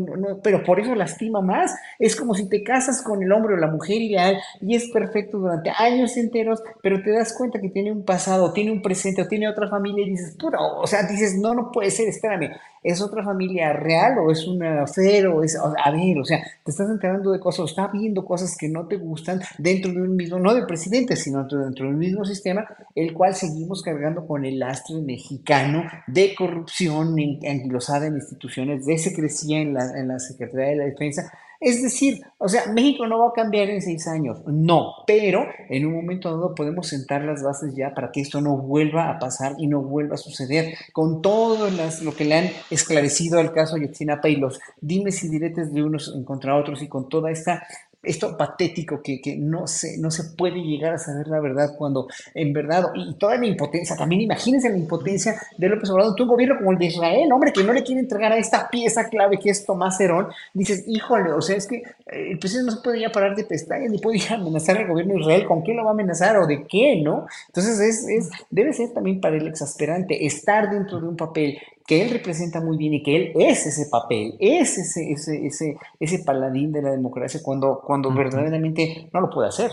[0.44, 1.76] pero por eso lastima más.
[2.00, 5.40] Es como si te casas con el hombre o la mujer ideal y es perfecto
[5.40, 9.28] durante años enteros, pero te das cuenta que tiene un pasado, tiene un presente o
[9.28, 12.52] tiene otra familia y dices, puro, o sea, dices, no, no puede ser, espérame,
[12.84, 15.44] ¿es otra familia real o es una cero?
[15.44, 18.88] Es, a ver, o sea, te estás enterando de cosas, estás viendo cosas que no
[18.88, 22.66] te gustan dentro de un mismo, no del presidente, sino dentro del mismo sistema,
[22.96, 27.16] el cual seguimos cargando con el lastre mexicano de corrupción
[27.48, 31.32] anquilosada en instituciones, de secrecía en la, en la Secretaría de la Defensa,
[31.64, 35.86] es decir, o sea, México no va a cambiar en seis años, no, pero en
[35.86, 39.56] un momento dado podemos sentar las bases ya para que esto no vuelva a pasar
[39.58, 40.76] y no vuelva a suceder.
[40.92, 45.74] Con todo lo que le han esclarecido al caso Ayotzinapa y los dimes y diretes
[45.74, 47.66] de unos contra otros y con toda esta
[48.04, 52.08] esto patético que, que, no, se, no se puede llegar a saber la verdad cuando
[52.34, 56.30] en verdad, y toda la impotencia, también imagínense la impotencia de López Obrador, tú un
[56.30, 59.40] gobierno como el de Israel, hombre, que no le quiere entregar a esta pieza clave
[59.40, 62.84] que es Tomás Herón, dices, híjole, o sea, es que eh, el presidente no se
[62.84, 65.74] puede ya parar de pestañas, ni puede ya amenazar al gobierno de Israel, ¿con qué
[65.74, 67.28] lo va a amenazar o de qué, no?
[67.48, 72.02] Entonces es, es, debe ser también para él exasperante estar dentro de un papel que
[72.02, 76.20] él representa muy bien y que él es ese papel, es ese, ese, ese, ese
[76.20, 79.72] paladín de la democracia cuando, cuando verdaderamente no lo puede hacer.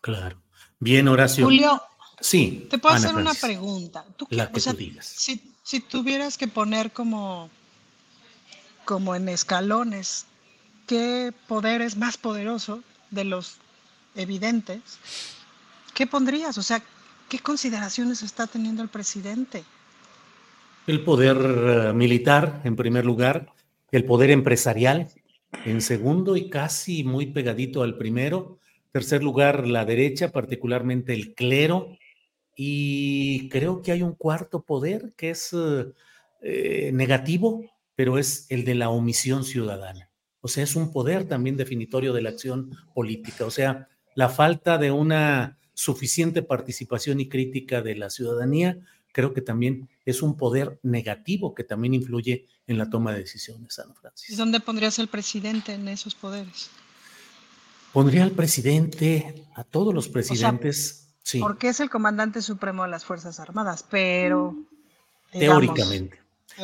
[0.00, 0.40] Claro.
[0.80, 1.44] Bien, Horacio.
[1.44, 1.80] Julio,
[2.20, 2.66] sí.
[2.70, 4.04] Te puedo hacer una pregunta.
[4.30, 5.06] la que tú digas.
[5.06, 7.50] Si, si tuvieras que poner como,
[8.84, 10.26] como en escalones,
[10.86, 13.58] ¿qué poder es más poderoso de los
[14.14, 14.80] evidentes?
[15.94, 16.58] ¿Qué pondrías?
[16.58, 16.82] O sea,
[17.28, 19.64] ¿qué consideraciones está teniendo el presidente?
[20.88, 23.52] El poder eh, militar, en primer lugar,
[23.92, 25.08] el poder empresarial
[25.66, 28.58] en segundo y casi muy pegadito al primero.
[28.90, 31.98] Tercer lugar, la derecha, particularmente el clero.
[32.56, 35.54] Y creo que hay un cuarto poder que es
[36.40, 40.10] eh, negativo, pero es el de la omisión ciudadana.
[40.40, 43.44] O sea, es un poder también definitorio de la acción política.
[43.44, 48.78] O sea, la falta de una suficiente participación y crítica de la ciudadanía,
[49.18, 53.74] creo que también es un poder negativo que también influye en la toma de decisiones,
[53.74, 54.36] San Francisco.
[54.36, 56.70] ¿Dónde pondrías el presidente en esos poderes?
[57.92, 61.08] Pondría al presidente, a todos los presidentes.
[61.24, 61.40] sí.
[61.40, 64.54] Porque es el comandante supremo de las Fuerzas Armadas, pero.
[65.32, 66.20] teóricamente,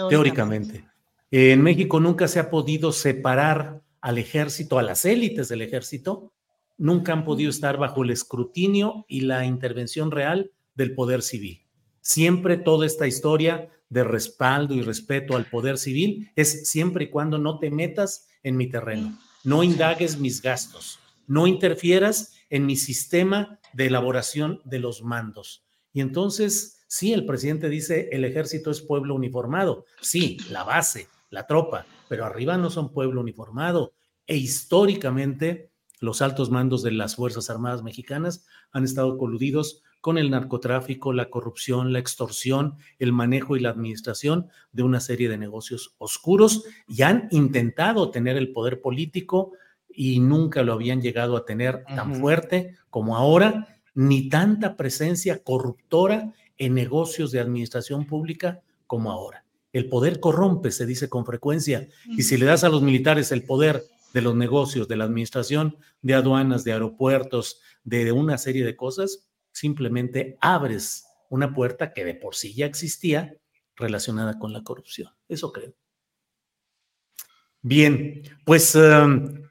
[0.08, 0.88] teóricamente.
[1.32, 6.30] En México nunca se ha podido separar al ejército, a las élites del ejército,
[6.78, 11.63] nunca han podido estar bajo el escrutinio y la intervención real del poder civil.
[12.06, 17.38] Siempre toda esta historia de respaldo y respeto al poder civil es siempre y cuando
[17.38, 23.58] no te metas en mi terreno, no indagues mis gastos, no interfieras en mi sistema
[23.72, 25.64] de elaboración de los mandos.
[25.94, 31.46] Y entonces, sí, el presidente dice, el ejército es pueblo uniformado, sí, la base, la
[31.46, 33.94] tropa, pero arriba no son pueblo uniformado.
[34.26, 35.70] E históricamente,
[36.04, 41.30] los altos mandos de las Fuerzas Armadas Mexicanas han estado coludidos con el narcotráfico, la
[41.30, 47.02] corrupción, la extorsión, el manejo y la administración de una serie de negocios oscuros y
[47.02, 49.52] han intentado tener el poder político
[49.88, 56.34] y nunca lo habían llegado a tener tan fuerte como ahora, ni tanta presencia corruptora
[56.58, 59.44] en negocios de administración pública como ahora.
[59.72, 63.44] El poder corrompe, se dice con frecuencia, y si le das a los militares el
[63.44, 63.84] poder
[64.14, 69.28] de los negocios, de la administración, de aduanas, de aeropuertos, de una serie de cosas,
[69.50, 73.36] simplemente abres una puerta que de por sí ya existía
[73.74, 75.12] relacionada con la corrupción.
[75.28, 75.74] Eso creo.
[77.60, 79.42] Bien, pues em,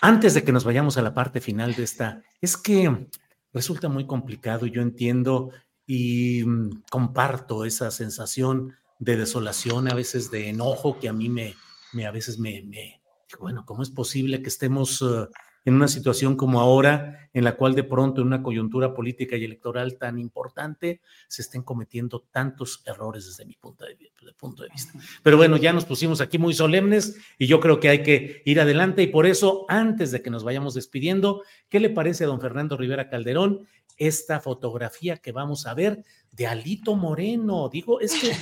[0.00, 3.08] antes de que nos vayamos a la parte final de esta, es que
[3.52, 5.50] resulta muy complicado, yo entiendo
[5.84, 11.56] y mm, comparto esa sensación de desolación, a veces de enojo que a mí me,
[11.92, 13.01] me a veces me, me
[13.38, 15.28] bueno, ¿cómo es posible que estemos uh,
[15.64, 19.44] en una situación como ahora, en la cual de pronto en una coyuntura política y
[19.44, 23.96] electoral tan importante se estén cometiendo tantos errores desde mi punto de,
[24.36, 24.92] punto de vista?
[25.22, 28.60] Pero bueno, ya nos pusimos aquí muy solemnes y yo creo que hay que ir
[28.60, 32.40] adelante y por eso, antes de que nos vayamos despidiendo, ¿qué le parece a don
[32.40, 33.66] Fernando Rivera Calderón
[33.96, 37.68] esta fotografía que vamos a ver de Alito Moreno?
[37.68, 38.32] Digo, es que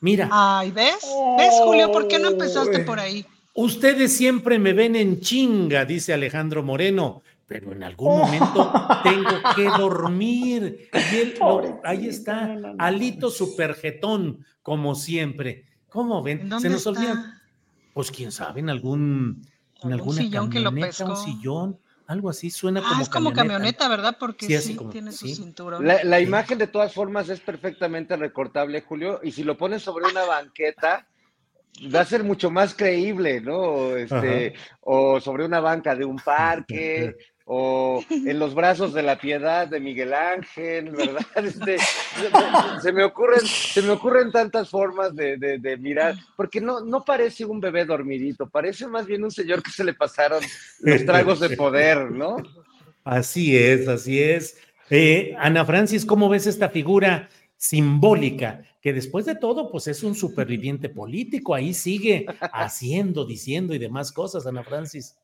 [0.00, 0.28] Mira.
[0.32, 1.06] Ay, ¿ves?
[1.36, 1.92] ¿Ves, Julio?
[1.92, 3.26] ¿Por qué no empezaste por ahí?
[3.54, 8.72] Ustedes siempre me ven en chinga, dice Alejandro Moreno, pero en algún momento
[9.02, 10.88] tengo que dormir.
[11.12, 11.34] Y él,
[11.84, 15.66] ahí está, Alito Superjetón, como siempre.
[15.88, 16.48] ¿Cómo ven?
[16.60, 17.42] Se nos olvida.
[17.92, 19.44] Pues quién sabe, en algún,
[19.82, 21.06] en alguna sillón que lo pescó?
[21.10, 24.16] un sillón, algo así, suena Ah, como es como camioneta, ¿verdad?
[24.18, 25.84] Porque Sí, sí, así como- tiene su cinturón.
[25.84, 30.06] La, la imagen de todas formas es perfectamente recortable, Julio, y si lo pones sobre
[30.08, 31.08] una banqueta,
[31.94, 33.96] va a ser mucho más creíble, ¿no?
[33.96, 37.16] Este, o sobre una banca de un parque,
[37.52, 41.20] o en los brazos de la piedad de Miguel Ángel, ¿verdad?
[41.36, 46.60] Este, se, se me ocurren, se me ocurren tantas formas de, de- de mirar, porque
[46.60, 50.42] no, no parece un bebé dormidito, parece más bien un señor que se le pasaron
[50.80, 52.36] los tragos de poder, ¿no?
[53.02, 54.56] Así es, así es.
[54.90, 58.62] Eh, Ana Francis, ¿cómo ves esta figura simbólica?
[58.80, 64.10] Que después de todo, pues es un superviviente político, ahí sigue haciendo, diciendo y demás
[64.12, 65.14] cosas, Ana Francis.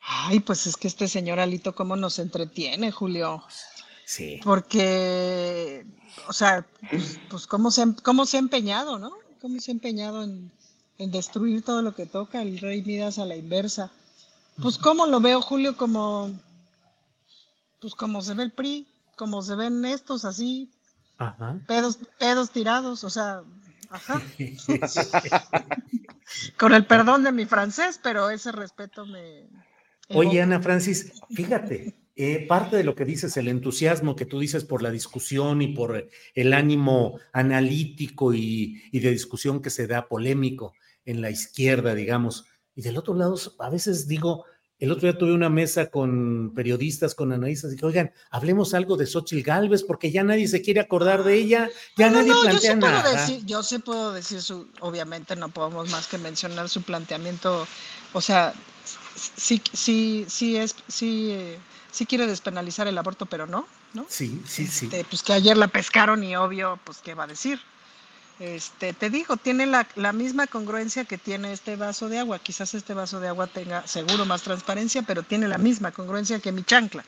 [0.00, 3.42] Ay, pues es que este señor Alito, ¿cómo nos entretiene, Julio?
[4.04, 4.40] Sí.
[4.44, 5.84] Porque,
[6.28, 9.12] o sea, pues, pues cómo, se, ha- cómo se ha empeñado, ¿no?
[9.40, 10.50] Cómo se ha empeñado en,
[10.98, 13.90] en destruir todo lo que toca el rey Midas a la inversa.
[14.62, 16.30] Pues cómo lo veo, Julio, como,
[17.80, 18.86] pues como se ve el PRI,
[19.16, 20.70] como se ven estos así,
[21.18, 21.58] Ajá.
[21.66, 23.42] pedos, pedos tirados, o sea,
[23.90, 24.22] ajá.
[26.58, 29.48] Con el perdón de mi francés, pero ese respeto me...
[30.08, 30.42] Oye.
[30.42, 34.82] Ana Francis, fíjate, eh, parte de lo que dices, el entusiasmo que tú dices por
[34.82, 40.74] la discusión y por el ánimo analítico y, y de discusión que se da polémico
[41.04, 42.46] en la izquierda, digamos.
[42.74, 44.44] Y del otro lado, a veces digo,
[44.78, 48.96] el otro día tuve una mesa con periodistas, con analistas, y dije, oigan, hablemos algo
[48.96, 52.34] de Xochitl Galvez, porque ya nadie se quiere acordar de ella, ya No, nadie no,
[52.36, 53.12] yo plantea sí puedo nada.
[53.12, 57.66] decir, yo sí puedo decir su, obviamente no podemos más que mencionar su planteamiento,
[58.12, 58.52] o sea,
[59.36, 61.56] sí, sí, sí es, sí,
[61.90, 64.04] sí quiere despenalizar el aborto, pero no, ¿no?
[64.10, 64.86] Sí, sí, sí.
[64.86, 67.58] Este, pues que ayer la pescaron y obvio, pues qué va a decir.
[68.38, 72.38] Este, te digo, tiene la, la, misma congruencia que tiene este vaso de agua.
[72.38, 76.52] Quizás este vaso de agua tenga seguro más transparencia, pero tiene la misma congruencia que
[76.52, 77.04] mi chancla.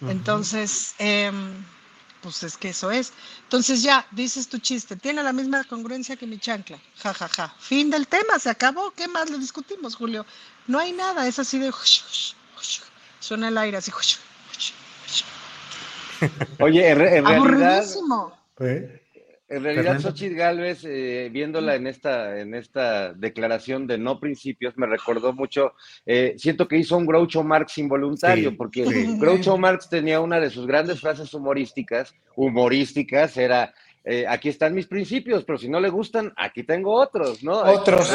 [0.00, 1.32] Entonces, eh,
[2.22, 3.12] pues es que eso es.
[3.42, 6.78] Entonces ya, dices tu chiste, tiene la misma congruencia que mi chancla.
[6.98, 7.54] Ja, ja, ja.
[7.58, 8.92] Fin del tema, se acabó.
[8.92, 10.24] ¿Qué más le discutimos, Julio?
[10.66, 11.72] No hay nada, es así de...
[13.20, 13.92] Suena el aire así.
[16.60, 17.34] Oye, en, realidad...
[17.34, 18.38] Aburridísimo.
[18.60, 19.02] ¿Eh?
[19.50, 24.86] En realidad, Xochitl Galvez, eh, viéndola en esta, en esta declaración de no principios, me
[24.86, 25.72] recordó mucho,
[26.04, 28.84] eh, siento que hizo un Groucho Marx involuntario, porque
[29.18, 33.72] Groucho Marx tenía una de sus grandes frases humorísticas, humorísticas, era,
[34.04, 37.58] eh, aquí están mis principios, pero si no le gustan, aquí tengo otros, ¿no?
[37.58, 38.10] Otros.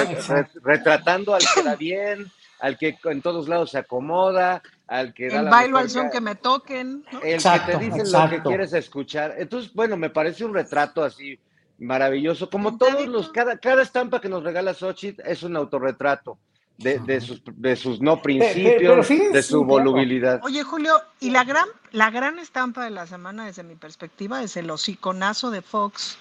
[0.64, 2.28] retratando al que da bien,
[2.64, 6.22] al que en todos lados se acomoda, al que da el bailo al son que
[6.22, 7.04] me toquen.
[7.22, 9.36] El que te dice lo que quieres escuchar.
[9.38, 11.38] Entonces, bueno, me parece un retrato así
[11.78, 12.50] maravilloso.
[12.50, 16.38] Como todos los, cada, cada estampa que nos regala Xochitl es un autorretrato.
[16.78, 20.42] De, de, sus, de sus no principios, de su volubilidad.
[20.44, 24.58] Oye, Julio, y la gran, la gran estampa de la semana, desde mi perspectiva, es
[24.58, 26.18] el hociconazo de Fox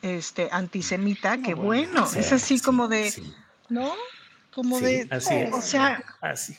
[0.00, 3.12] este antisemita, que bueno, es así como de,
[3.68, 3.92] ¿no?
[4.52, 5.08] Como de,
[5.52, 6.56] o sea, así.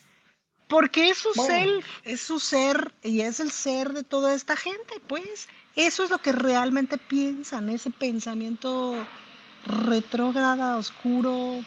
[0.67, 5.01] Porque es su self, es su ser y es el ser de toda esta gente,
[5.07, 5.47] pues.
[5.75, 8.95] Eso es lo que realmente piensan, ese pensamiento
[9.65, 11.63] retrógrada, oscuro.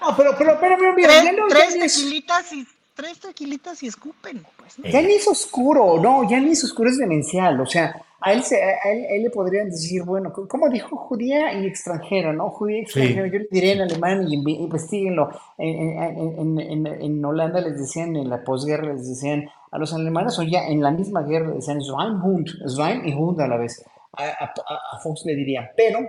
[0.00, 4.76] No, pero, pero, pero, mira, tres, tres tequilitas y tres tequilitas y escupen, pues.
[4.92, 8.42] Ya ni es oscuro, no, ya ni es oscuro, es demencial, o sea, a él,
[8.42, 12.50] se, a él, le podrían decir, bueno, como dijo judía y extranjera, ¿no?
[12.50, 15.30] Judía y extranjera, yo le diré en alemán y investiguenlo.
[15.56, 20.42] En, en, en, Holanda les decían, en la posguerra les decían a los alemanes, o
[20.42, 23.82] ya en la misma guerra les decían Schweinhund, Schwein y Hund a la vez.
[24.12, 26.00] A, a, Fox le diría, pero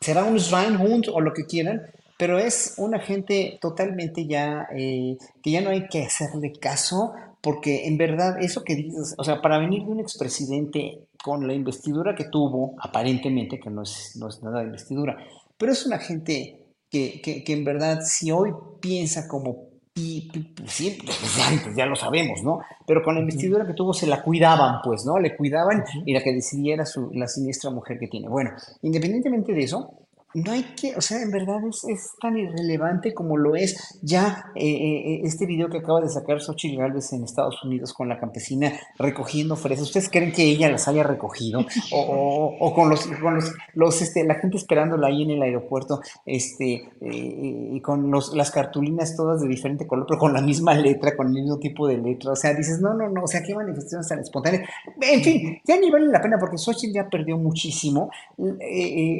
[0.00, 1.82] será un Schweinhund o lo que quieran,
[2.16, 7.88] pero es una gente totalmente ya, eh, que ya no hay que hacerle caso, porque
[7.88, 12.14] en verdad eso que dices, o sea, para venir de un expresidente con la investidura
[12.14, 15.16] que tuvo, aparentemente, que no es, no es nada de investidura,
[15.56, 20.30] pero es una gente que, que, que en verdad si hoy piensa como y
[20.66, 22.60] sí, desde antes, ya lo sabemos, ¿no?
[22.86, 25.18] Pero con la investidura que tuvo se la cuidaban, pues, ¿no?
[25.18, 28.26] Le cuidaban y la que decidiera su, la siniestra mujer que tiene.
[28.28, 30.01] Bueno, independientemente de eso,
[30.34, 34.46] no hay que, o sea, en verdad es, es tan irrelevante como lo es ya
[34.54, 38.18] eh, eh, este video que acaba de sacar Xochitl Galvez en Estados Unidos con la
[38.18, 39.86] campesina recogiendo fresas.
[39.86, 41.60] ¿Ustedes creen que ella las haya recogido?
[41.92, 46.00] O, o, con los, con los, los, este, la gente esperándola ahí en el aeropuerto,
[46.24, 50.74] este, eh, y con los, las cartulinas todas de diferente color, pero con la misma
[50.74, 52.32] letra, con el mismo tipo de letra.
[52.32, 54.68] O sea, dices, no, no, no, o sea, qué manifestaciones tan espontáneas.
[55.00, 58.10] En fin, ya ni vale la pena porque Xochitl ya perdió muchísimo.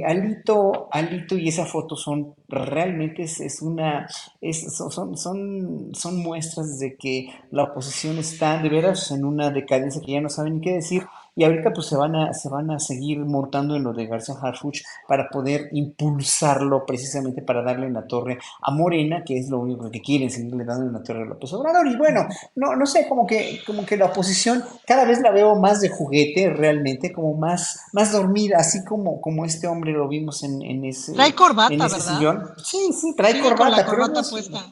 [0.07, 0.89] Alito,
[1.37, 8.19] y esa foto son realmente es, una son, son, son muestras de que la oposición
[8.19, 11.03] está de veras en una decadencia que ya no saben ni qué decir
[11.35, 14.35] y ahorita pues se van a, se van a seguir montando en lo de García
[14.41, 19.59] Harfuch para poder impulsarlo precisamente para darle en la torre a Morena, que es lo
[19.61, 21.87] único que quieren, seguirle dando en la torre a López Obrador.
[21.87, 22.27] Y bueno,
[22.57, 25.89] no, no sé, como que, como que la oposición cada vez la veo más de
[25.89, 30.85] juguete realmente, como más, más dormida, así como, como este hombre lo vimos en, en
[30.85, 32.19] ese, trae corbata, en ese ¿verdad?
[32.19, 32.51] sillón.
[32.63, 33.77] Sí, sí, trae corbata.
[33.77, 34.67] la corbata puesta.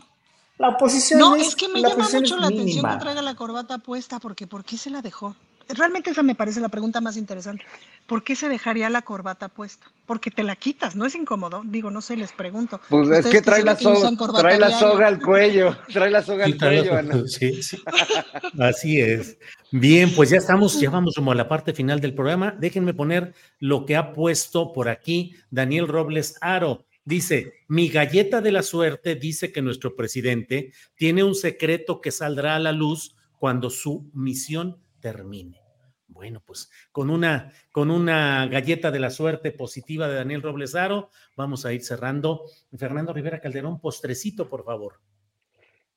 [0.59, 3.35] La oposición No, es, es que me la llama mucho la atención que traiga la
[3.35, 5.35] corbata puesta, porque ¿por qué se la dejó?
[5.75, 7.64] Realmente esa me parece la pregunta más interesante.
[8.07, 9.87] ¿Por qué se dejaría la corbata puesta?
[10.07, 11.62] Porque te la quitas, ¿no es incómodo?
[11.64, 12.81] Digo, no sé, les pregunto.
[12.89, 16.45] Pues es que trae la, soga, corbata trae la soga al cuello, trae la soga
[16.45, 17.23] al cuello, Ana.
[17.27, 17.79] sí, sí.
[18.59, 19.39] Así es.
[19.71, 22.57] Bien, pues ya estamos, ya vamos como a la parte final del programa.
[22.59, 26.87] Déjenme poner lo que ha puesto por aquí Daniel Robles Aro.
[27.05, 32.57] Dice, mi galleta de la suerte dice que nuestro presidente tiene un secreto que saldrá
[32.57, 35.60] a la luz cuando su misión termine.
[36.21, 41.09] Bueno, pues con una, con una galleta de la suerte positiva de Daniel Robles Aro,
[41.35, 42.45] vamos a ir cerrando.
[42.77, 45.01] Fernando Rivera Calderón, postrecito, por favor.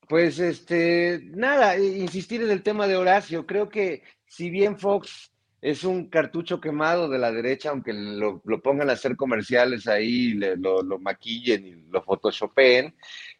[0.08, 3.44] Pues este, nada, insistir en el tema de Horacio.
[3.44, 8.62] Creo que si bien Fox es un cartucho quemado de la derecha, aunque lo, lo
[8.62, 12.94] pongan a hacer comerciales ahí, lo maquillen y lo photoshopeen,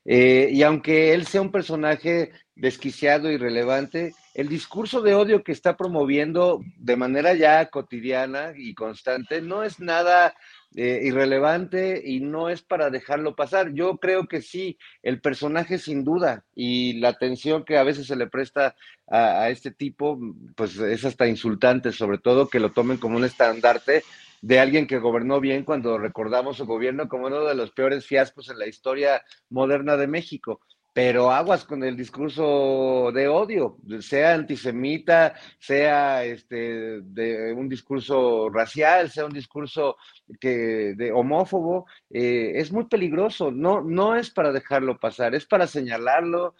[0.04, 4.14] eh, y aunque él sea un personaje desquiciado, irrelevante.
[4.34, 9.80] El discurso de odio que está promoviendo de manera ya cotidiana y constante no es
[9.80, 10.34] nada
[10.76, 13.72] eh, irrelevante y no es para dejarlo pasar.
[13.74, 18.16] Yo creo que sí, el personaje sin duda y la atención que a veces se
[18.16, 18.76] le presta
[19.08, 20.18] a, a este tipo,
[20.56, 24.04] pues es hasta insultante, sobre todo que lo tomen como un estandarte
[24.42, 28.50] de alguien que gobernó bien cuando recordamos su gobierno como uno de los peores fiascos
[28.50, 30.60] en la historia moderna de México
[30.94, 39.10] pero aguas con el discurso de odio, sea antisemita, sea este, de un discurso racial,
[39.10, 39.96] sea un discurso
[40.40, 45.66] que, de homófobo, eh, es muy peligroso, no, no es para dejarlo pasar, es para
[45.66, 46.54] señalarlo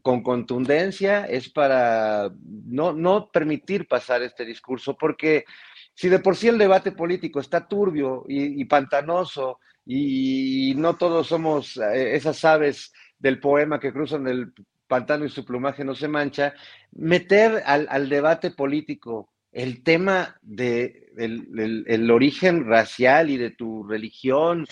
[0.00, 5.44] con contundencia, es para no, no permitir pasar este discurso, porque
[5.92, 11.26] si de por sí el debate político está turbio y, y pantanoso y no todos
[11.26, 12.92] somos eh, esas aves
[13.24, 14.52] del poema que cruzan el
[14.86, 16.52] pantano y su plumaje no se mancha,
[16.92, 24.66] meter al, debate político el tema de el, origen racial y de tu religión,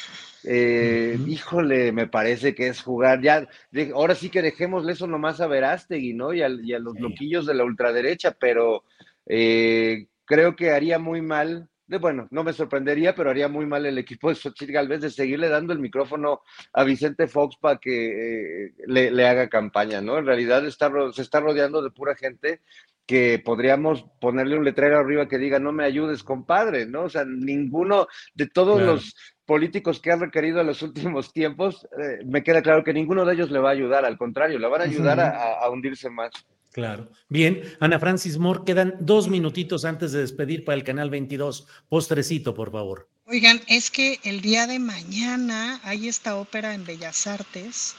[0.45, 3.49] eh, híjole, me parece que es jugar ya,
[3.95, 6.35] ahora sí que dejémosle eso nomás a Verástegui, ¿no?
[6.35, 8.85] Y a, y a los loquillos de la ultraderecha, pero
[9.25, 13.99] eh, creo que haría muy mal bueno, no me sorprendería, pero haría muy mal el
[13.99, 18.73] equipo de Xochitl Galvez de seguirle dando el micrófono a Vicente Fox para que eh,
[18.87, 20.19] le, haga campaña, ¿no?
[20.19, 22.61] En realidad está, se está rodeando de pura gente
[23.05, 27.03] que podríamos ponerle un letrero arriba que diga no me ayudes, compadre, ¿no?
[27.03, 29.15] O sea, ninguno de todos los
[29.45, 33.35] políticos que han requerido en los últimos tiempos, eh, me queda claro que ninguno de
[33.35, 36.33] ellos le va a ayudar, al contrario, le van a ayudar a hundirse más.
[36.73, 37.11] Claro.
[37.29, 41.67] Bien, Ana Francis Moore, quedan dos minutitos antes de despedir para el canal 22.
[41.89, 43.09] Postrecito, por favor.
[43.27, 47.95] Oigan, es que el día de mañana hay esta ópera en Bellas Artes.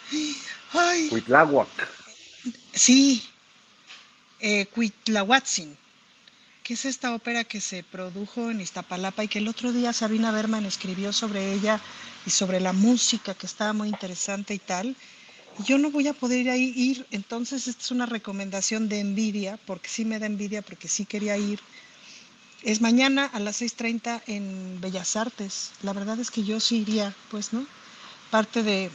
[0.74, 1.07] Ay.
[1.09, 1.69] Cuitláhuac.
[2.74, 3.24] Sí,
[4.39, 5.78] eh, Cuitlahuatzin,
[6.63, 10.32] que es esta ópera que se produjo en Iztapalapa y que el otro día Sabina
[10.32, 11.80] Berman escribió sobre ella
[12.26, 14.95] y sobre la música, que estaba muy interesante y tal
[15.60, 20.06] yo no voy a poder ir, entonces esta es una recomendación de envidia, porque sí
[20.06, 21.60] me da envidia, porque sí quería ir.
[22.64, 25.72] Es mañana a las 6.30 en Bellas Artes.
[25.84, 27.66] La verdad es que yo sí iría, pues, ¿no?
[28.32, 28.89] Parte de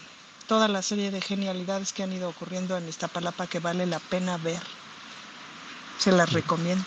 [0.47, 4.01] toda la serie de genialidades que han ido ocurriendo en esta palapa que vale la
[4.01, 4.63] pena ver.
[5.99, 6.85] Se las recomiendo.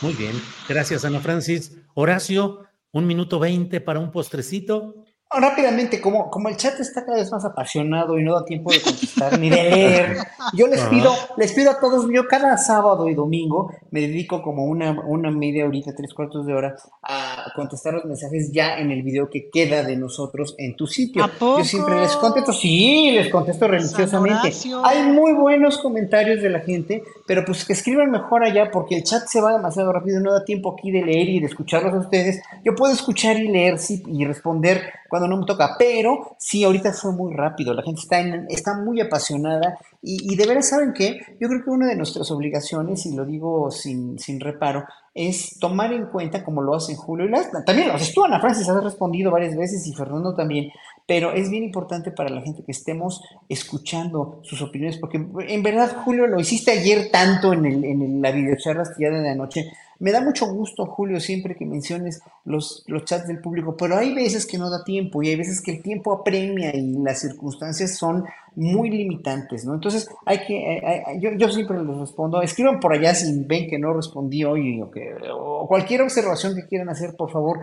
[0.00, 1.72] Muy bien, gracias Ana Francis.
[1.94, 5.04] Horacio, un minuto veinte para un postrecito.
[5.32, 8.80] Rápidamente, como, como el chat está cada vez más apasionado y no da tiempo de
[8.80, 10.16] contestar ni de leer,
[10.54, 14.64] yo les pido, les pido a todos, yo cada sábado y domingo me dedico como
[14.64, 16.74] una, una media horita, tres cuartos de hora
[17.04, 21.24] a contestar los mensajes ya en el video que queda de nosotros en tu sitio.
[21.38, 24.52] Yo siempre les contesto, sí, les contesto religiosamente.
[24.82, 29.04] Hay muy buenos comentarios de la gente, pero pues que escriban mejor allá porque el
[29.04, 31.98] chat se va demasiado rápido, no da tiempo aquí de leer y de escucharlos a
[31.98, 32.42] ustedes.
[32.64, 36.92] Yo puedo escuchar y leer sí, y responder cuando no me toca, pero sí, ahorita
[36.92, 41.20] fue muy rápido, la gente está, está muy apasionada y, de veras, ¿saben qué?
[41.38, 45.92] Yo creo que una de nuestras obligaciones, y lo digo sin, sin reparo, es tomar
[45.92, 49.30] en cuenta, como lo hacen Julio y también lo haces tú, Ana Francis, has respondido
[49.30, 50.70] varias veces y Fernando también,
[51.06, 55.94] pero es bien importante para la gente que estemos escuchando sus opiniones, porque en verdad,
[56.04, 59.70] Julio, lo hiciste ayer tanto en, el, en la videocharla de anoche.
[60.00, 64.14] Me da mucho gusto, Julio, siempre que menciones los, los chats del público, pero hay
[64.14, 67.98] veces que no da tiempo y hay veces que el tiempo apremia y las circunstancias
[67.98, 68.24] son
[68.56, 69.74] muy limitantes, ¿no?
[69.74, 73.68] Entonces, hay que, eh, eh, yo, yo, siempre les respondo, escriban por allá si ven
[73.68, 77.58] que no respondí hoy o cualquier observación que quieran hacer, por favor,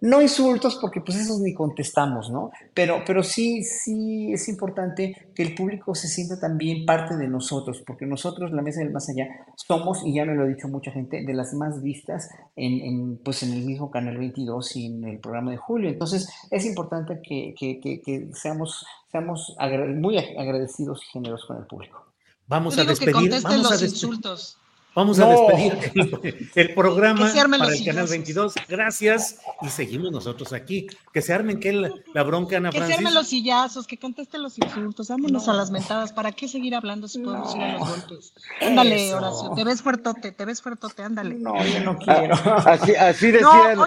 [0.00, 2.50] no insultos, porque pues esos ni contestamos, ¿no?
[2.74, 7.82] Pero, pero sí, sí es importante que el público se sienta también parte de nosotros,
[7.86, 10.90] porque nosotros, la Mesa del Más Allá, somos, y ya me lo ha dicho mucha
[10.90, 15.04] gente, de las más vistas en, en pues en el mismo Canal 22 y en
[15.04, 15.90] el programa de Julio.
[15.90, 19.54] Entonces, es importante que, que, que, seamos, seamos
[19.96, 22.06] muy agradecidos y generosos con el público.
[22.46, 23.30] Vamos a despedir.
[23.42, 24.59] Vamos a insultos.
[24.94, 28.54] Vamos a despedir el, programa para el canal 22.
[28.68, 30.88] Gracias y seguimos nosotros aquí.
[31.12, 34.58] Que se armen que la, bronca, Ana Que se armen los sillazos, que contesten los
[34.58, 35.08] insultos.
[35.08, 36.12] Vámonos a las mentadas.
[36.12, 38.34] ¿Para qué seguir hablando si podemos ir a los golpes?
[38.60, 39.52] Ándale, Horacio.
[39.54, 41.36] Te ves fuertote, te ves fuertote, ándale.
[41.36, 42.34] No, yo no quiero.
[42.34, 43.78] Así, así decían,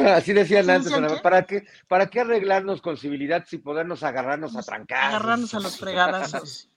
[0.08, 0.92] así decían antes.
[1.22, 5.10] ¿Para qué, ¿Para qué arreglarnos con civilidad si podernos agarrarnos a trancar?
[5.10, 6.68] Agarrarnos a los fregadazos.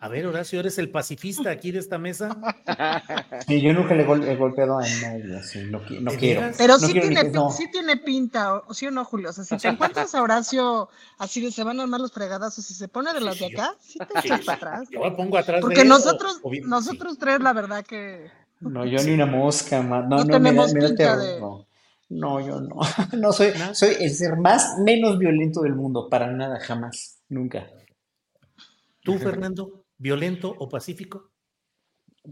[0.00, 2.36] A ver, Horacio, ¿eres el pacifista aquí de esta mesa?
[3.46, 6.42] Sí, yo nunca le he golpeado a nadie, así, no, no quiero.
[6.58, 7.50] Pero no sí, quiero tiene, no.
[7.50, 9.30] sí tiene pinta, o sí o no, Julio.
[9.30, 10.88] O sea, si te encuentras a Horacio
[11.18, 13.74] así de se van a armar los fregadazos y se pone de los de acá,
[13.80, 14.88] sí te echas para atrás.
[14.90, 17.84] Yo me pongo atrás Porque de él, nosotros, o- o bien- nosotros tres, la verdad
[17.86, 18.30] que.
[18.60, 21.02] No, yo ni una mosca, ma- no, No no, me da, tenemos me da pinta
[21.04, 21.66] terror, de- no.
[22.10, 22.76] No, yo no.
[23.18, 27.66] No soy, soy el ser más, menos violento del mundo, para nada, jamás, nunca.
[29.02, 31.30] ¿Tú, Fernando, violento o pacífico?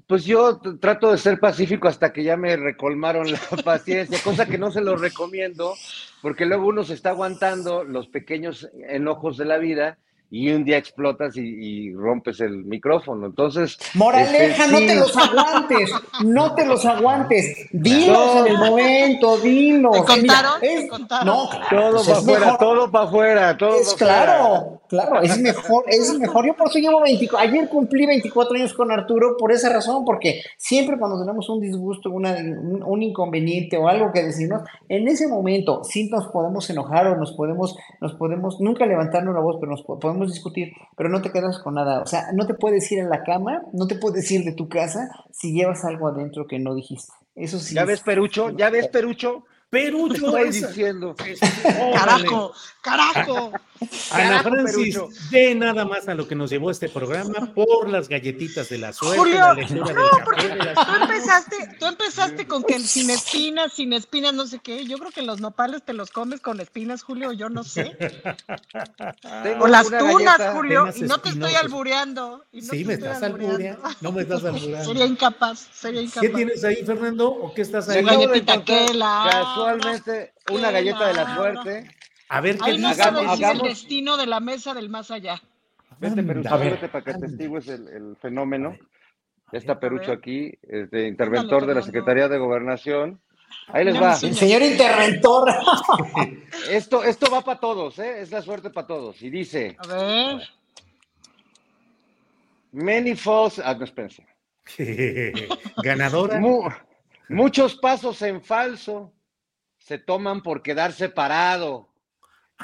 [0.06, 4.58] Pues yo trato de ser pacífico hasta que ya me recolmaron la paciencia, cosa que
[4.58, 5.74] no se lo recomiendo,
[6.22, 9.98] porque luego uno se está aguantando los pequeños enojos de la vida
[10.30, 13.26] y un día explotas y, y rompes el micrófono.
[13.26, 14.86] Entonces, Moraleja, este, no sí.
[14.86, 15.90] te los aguantes,
[16.24, 18.40] no te los aguantes, dilos No.
[18.46, 20.04] en el momento, dilos.
[20.06, 20.52] ¿Te Mira, contaron?
[20.62, 21.26] es- ¿Te contaron?
[21.26, 24.24] no, claro, todo pues para afuera, mejor, todo para afuera, todo es afuera.
[24.24, 26.46] claro, claro, es mejor, es mejor.
[26.46, 30.42] Yo por eso llevo 24, ayer cumplí 24 años con Arturo por esa razón, porque
[30.58, 35.28] siempre cuando tenemos un disgusto, una- un, un inconveniente o algo que decirnos, en ese
[35.28, 39.70] momento sí nos podemos enojar o nos podemos, nos podemos, nunca levantarnos la voz, pero
[39.72, 42.00] nos po- podemos discutir, pero no te quedas con nada.
[42.00, 44.68] O sea, no te puedes ir a la cama, no te puedes ir de tu
[44.68, 47.12] casa si llevas algo adentro que no dijiste.
[47.34, 47.74] Eso sí.
[47.74, 48.50] ¿Ya es- ves, Perucho?
[48.50, 49.44] ¿Ya ves, Perucho?
[49.68, 51.14] Perucho, estoy diciendo.
[51.94, 52.52] Carajo,
[52.82, 53.52] carajo.
[54.10, 54.98] Ana Francis,
[55.30, 58.92] de nada más a lo que nos llevó este programa por las galletitas de la
[58.92, 62.62] suerte, Julio, la lectura del no, café porque de las tú empezaste, tú empezaste con
[62.62, 64.84] que sin espinas, sin espinas, no sé qué.
[64.86, 67.96] Yo creo que los nopales te los comes con espinas, Julio, yo no sé.
[69.42, 72.44] Tengo O las una tunas, galleta- Julio, y no te estoy albureando.
[72.52, 73.82] y no Sí, me estás albureando.
[74.00, 74.84] No me estás albureando.
[74.84, 76.22] Sería incapaz, sería incapaz.
[76.22, 77.28] ¿Qué tienes ahí, Fernando?
[77.30, 77.96] ¿O qué estás ahí?
[77.96, 81.90] De galletita, encontrar que la casualmente una galleta de la la suerte.
[82.28, 85.40] A ver, ¿qué no Hagamos- el destino de la mesa del más allá.
[85.98, 86.64] Vente, Perucho, Anda.
[86.68, 88.76] súbete para que atestigues el, el fenómeno.
[89.52, 91.82] Ya está Perucho aquí, este, interventor de la.
[91.82, 93.20] Secretaría de Gobernación.
[93.68, 94.12] Ahí les va.
[94.20, 95.48] El señor interventor.
[96.70, 98.20] Esto, esto va para todos, ¿eh?
[98.20, 99.22] Es la suerte para todos.
[99.22, 100.42] Y dice, A ver.
[102.72, 103.60] many falls...
[103.60, 104.26] Ah, no, espérense.
[105.82, 106.38] Ganadora.
[106.40, 106.68] Mu-
[107.28, 109.12] muchos pasos en falso
[109.78, 111.88] se toman por quedar separado.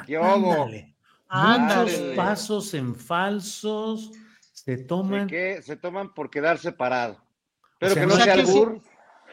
[0.05, 0.51] ¿Qué hago?
[0.53, 0.95] Ándale.
[1.29, 1.91] Ándale.
[1.91, 4.11] Muchos pasos en falsos
[4.51, 5.27] se toman.
[5.27, 7.17] que se toman por quedar separado.
[7.79, 8.51] Pero O sea, que no no- sea O sea sí.
[8.51, 8.81] albur.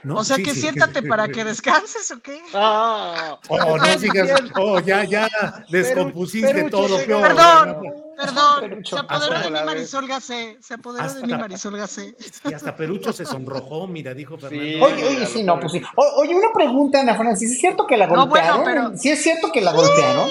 [0.03, 0.17] ¿no?
[0.17, 0.61] O sea Sí, que sí.
[0.63, 2.41] siéntate para que descanses, ¿o qué?
[2.55, 4.31] Ah, Oh, no sigas.
[4.59, 5.29] Oh, ya, ya
[5.69, 7.21] descompusiste Perucho todo, peor.
[7.23, 7.83] Perdón,
[8.17, 8.61] perdón.
[8.61, 8.97] Perucho.
[8.97, 9.65] Se apoderó de Hasta vez.
[9.67, 10.57] Marisol Gacé.
[10.63, 12.17] Se apoderó de mí Hasta- Marisol Gacé.
[12.49, 14.65] Y hasta Perucho se sonrojó, mira, dijo Fernando.
[14.65, 14.81] Sí.
[14.81, 15.83] Oye, oye, sí, no, pues sí.
[15.97, 18.65] O- oye, una pregunta, Ana Francis, ¿es cierto que la No, bueno, golpearon?
[18.65, 20.31] pero- ¿Sí es cierto que la golpearon?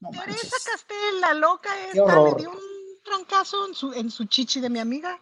[0.00, 0.64] No Teresa manches.
[0.64, 2.58] Castel, la loca esta, le dio un
[3.02, 5.20] trancazo en su, en su chichi de mi amiga.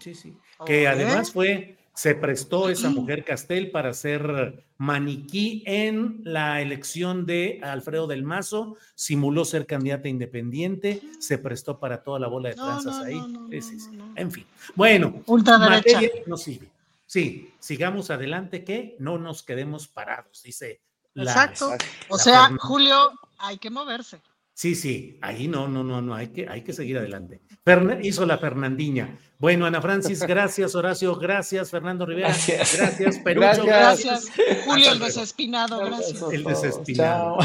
[0.00, 0.36] Sí, sí.
[0.66, 7.60] Que además fue, se prestó esa mujer Castel para ser maniquí en la elección de
[7.62, 12.98] Alfredo del Mazo, simuló ser candidata independiente, se prestó para toda la bola de tranzas
[12.98, 13.14] no, ahí.
[13.14, 13.90] no, no, Sí, sí, sí.
[13.92, 14.12] no, no.
[14.16, 14.46] En fin.
[14.76, 16.68] Bueno, materia no sirve.
[17.06, 20.82] Sí, sigamos adelante, que no nos quedemos parados, dice
[21.14, 21.30] la.
[21.30, 21.72] Exacto.
[22.08, 22.64] O la sea, Fernanda.
[22.64, 24.20] Julio, hay que moverse.
[24.54, 27.40] Sí, sí, ahí no, no, no, no, hay que, hay que seguir adelante.
[27.64, 29.16] Ferna- hizo la Fernandinha.
[29.38, 32.76] Bueno, Ana Francis, gracias, Horacio, gracias, Fernando Rivera, Gracias.
[32.76, 34.26] gracias, Perucho, Gracias.
[34.34, 34.64] Gracias.
[34.64, 36.20] Julio el desespinado, gracias.
[36.32, 37.38] El desespinado.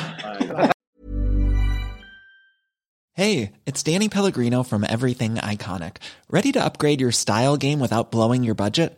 [3.16, 5.98] Hey, it's Danny Pellegrino from Everything Iconic.
[6.32, 8.98] Ready to upgrade your style game without blowing your budget?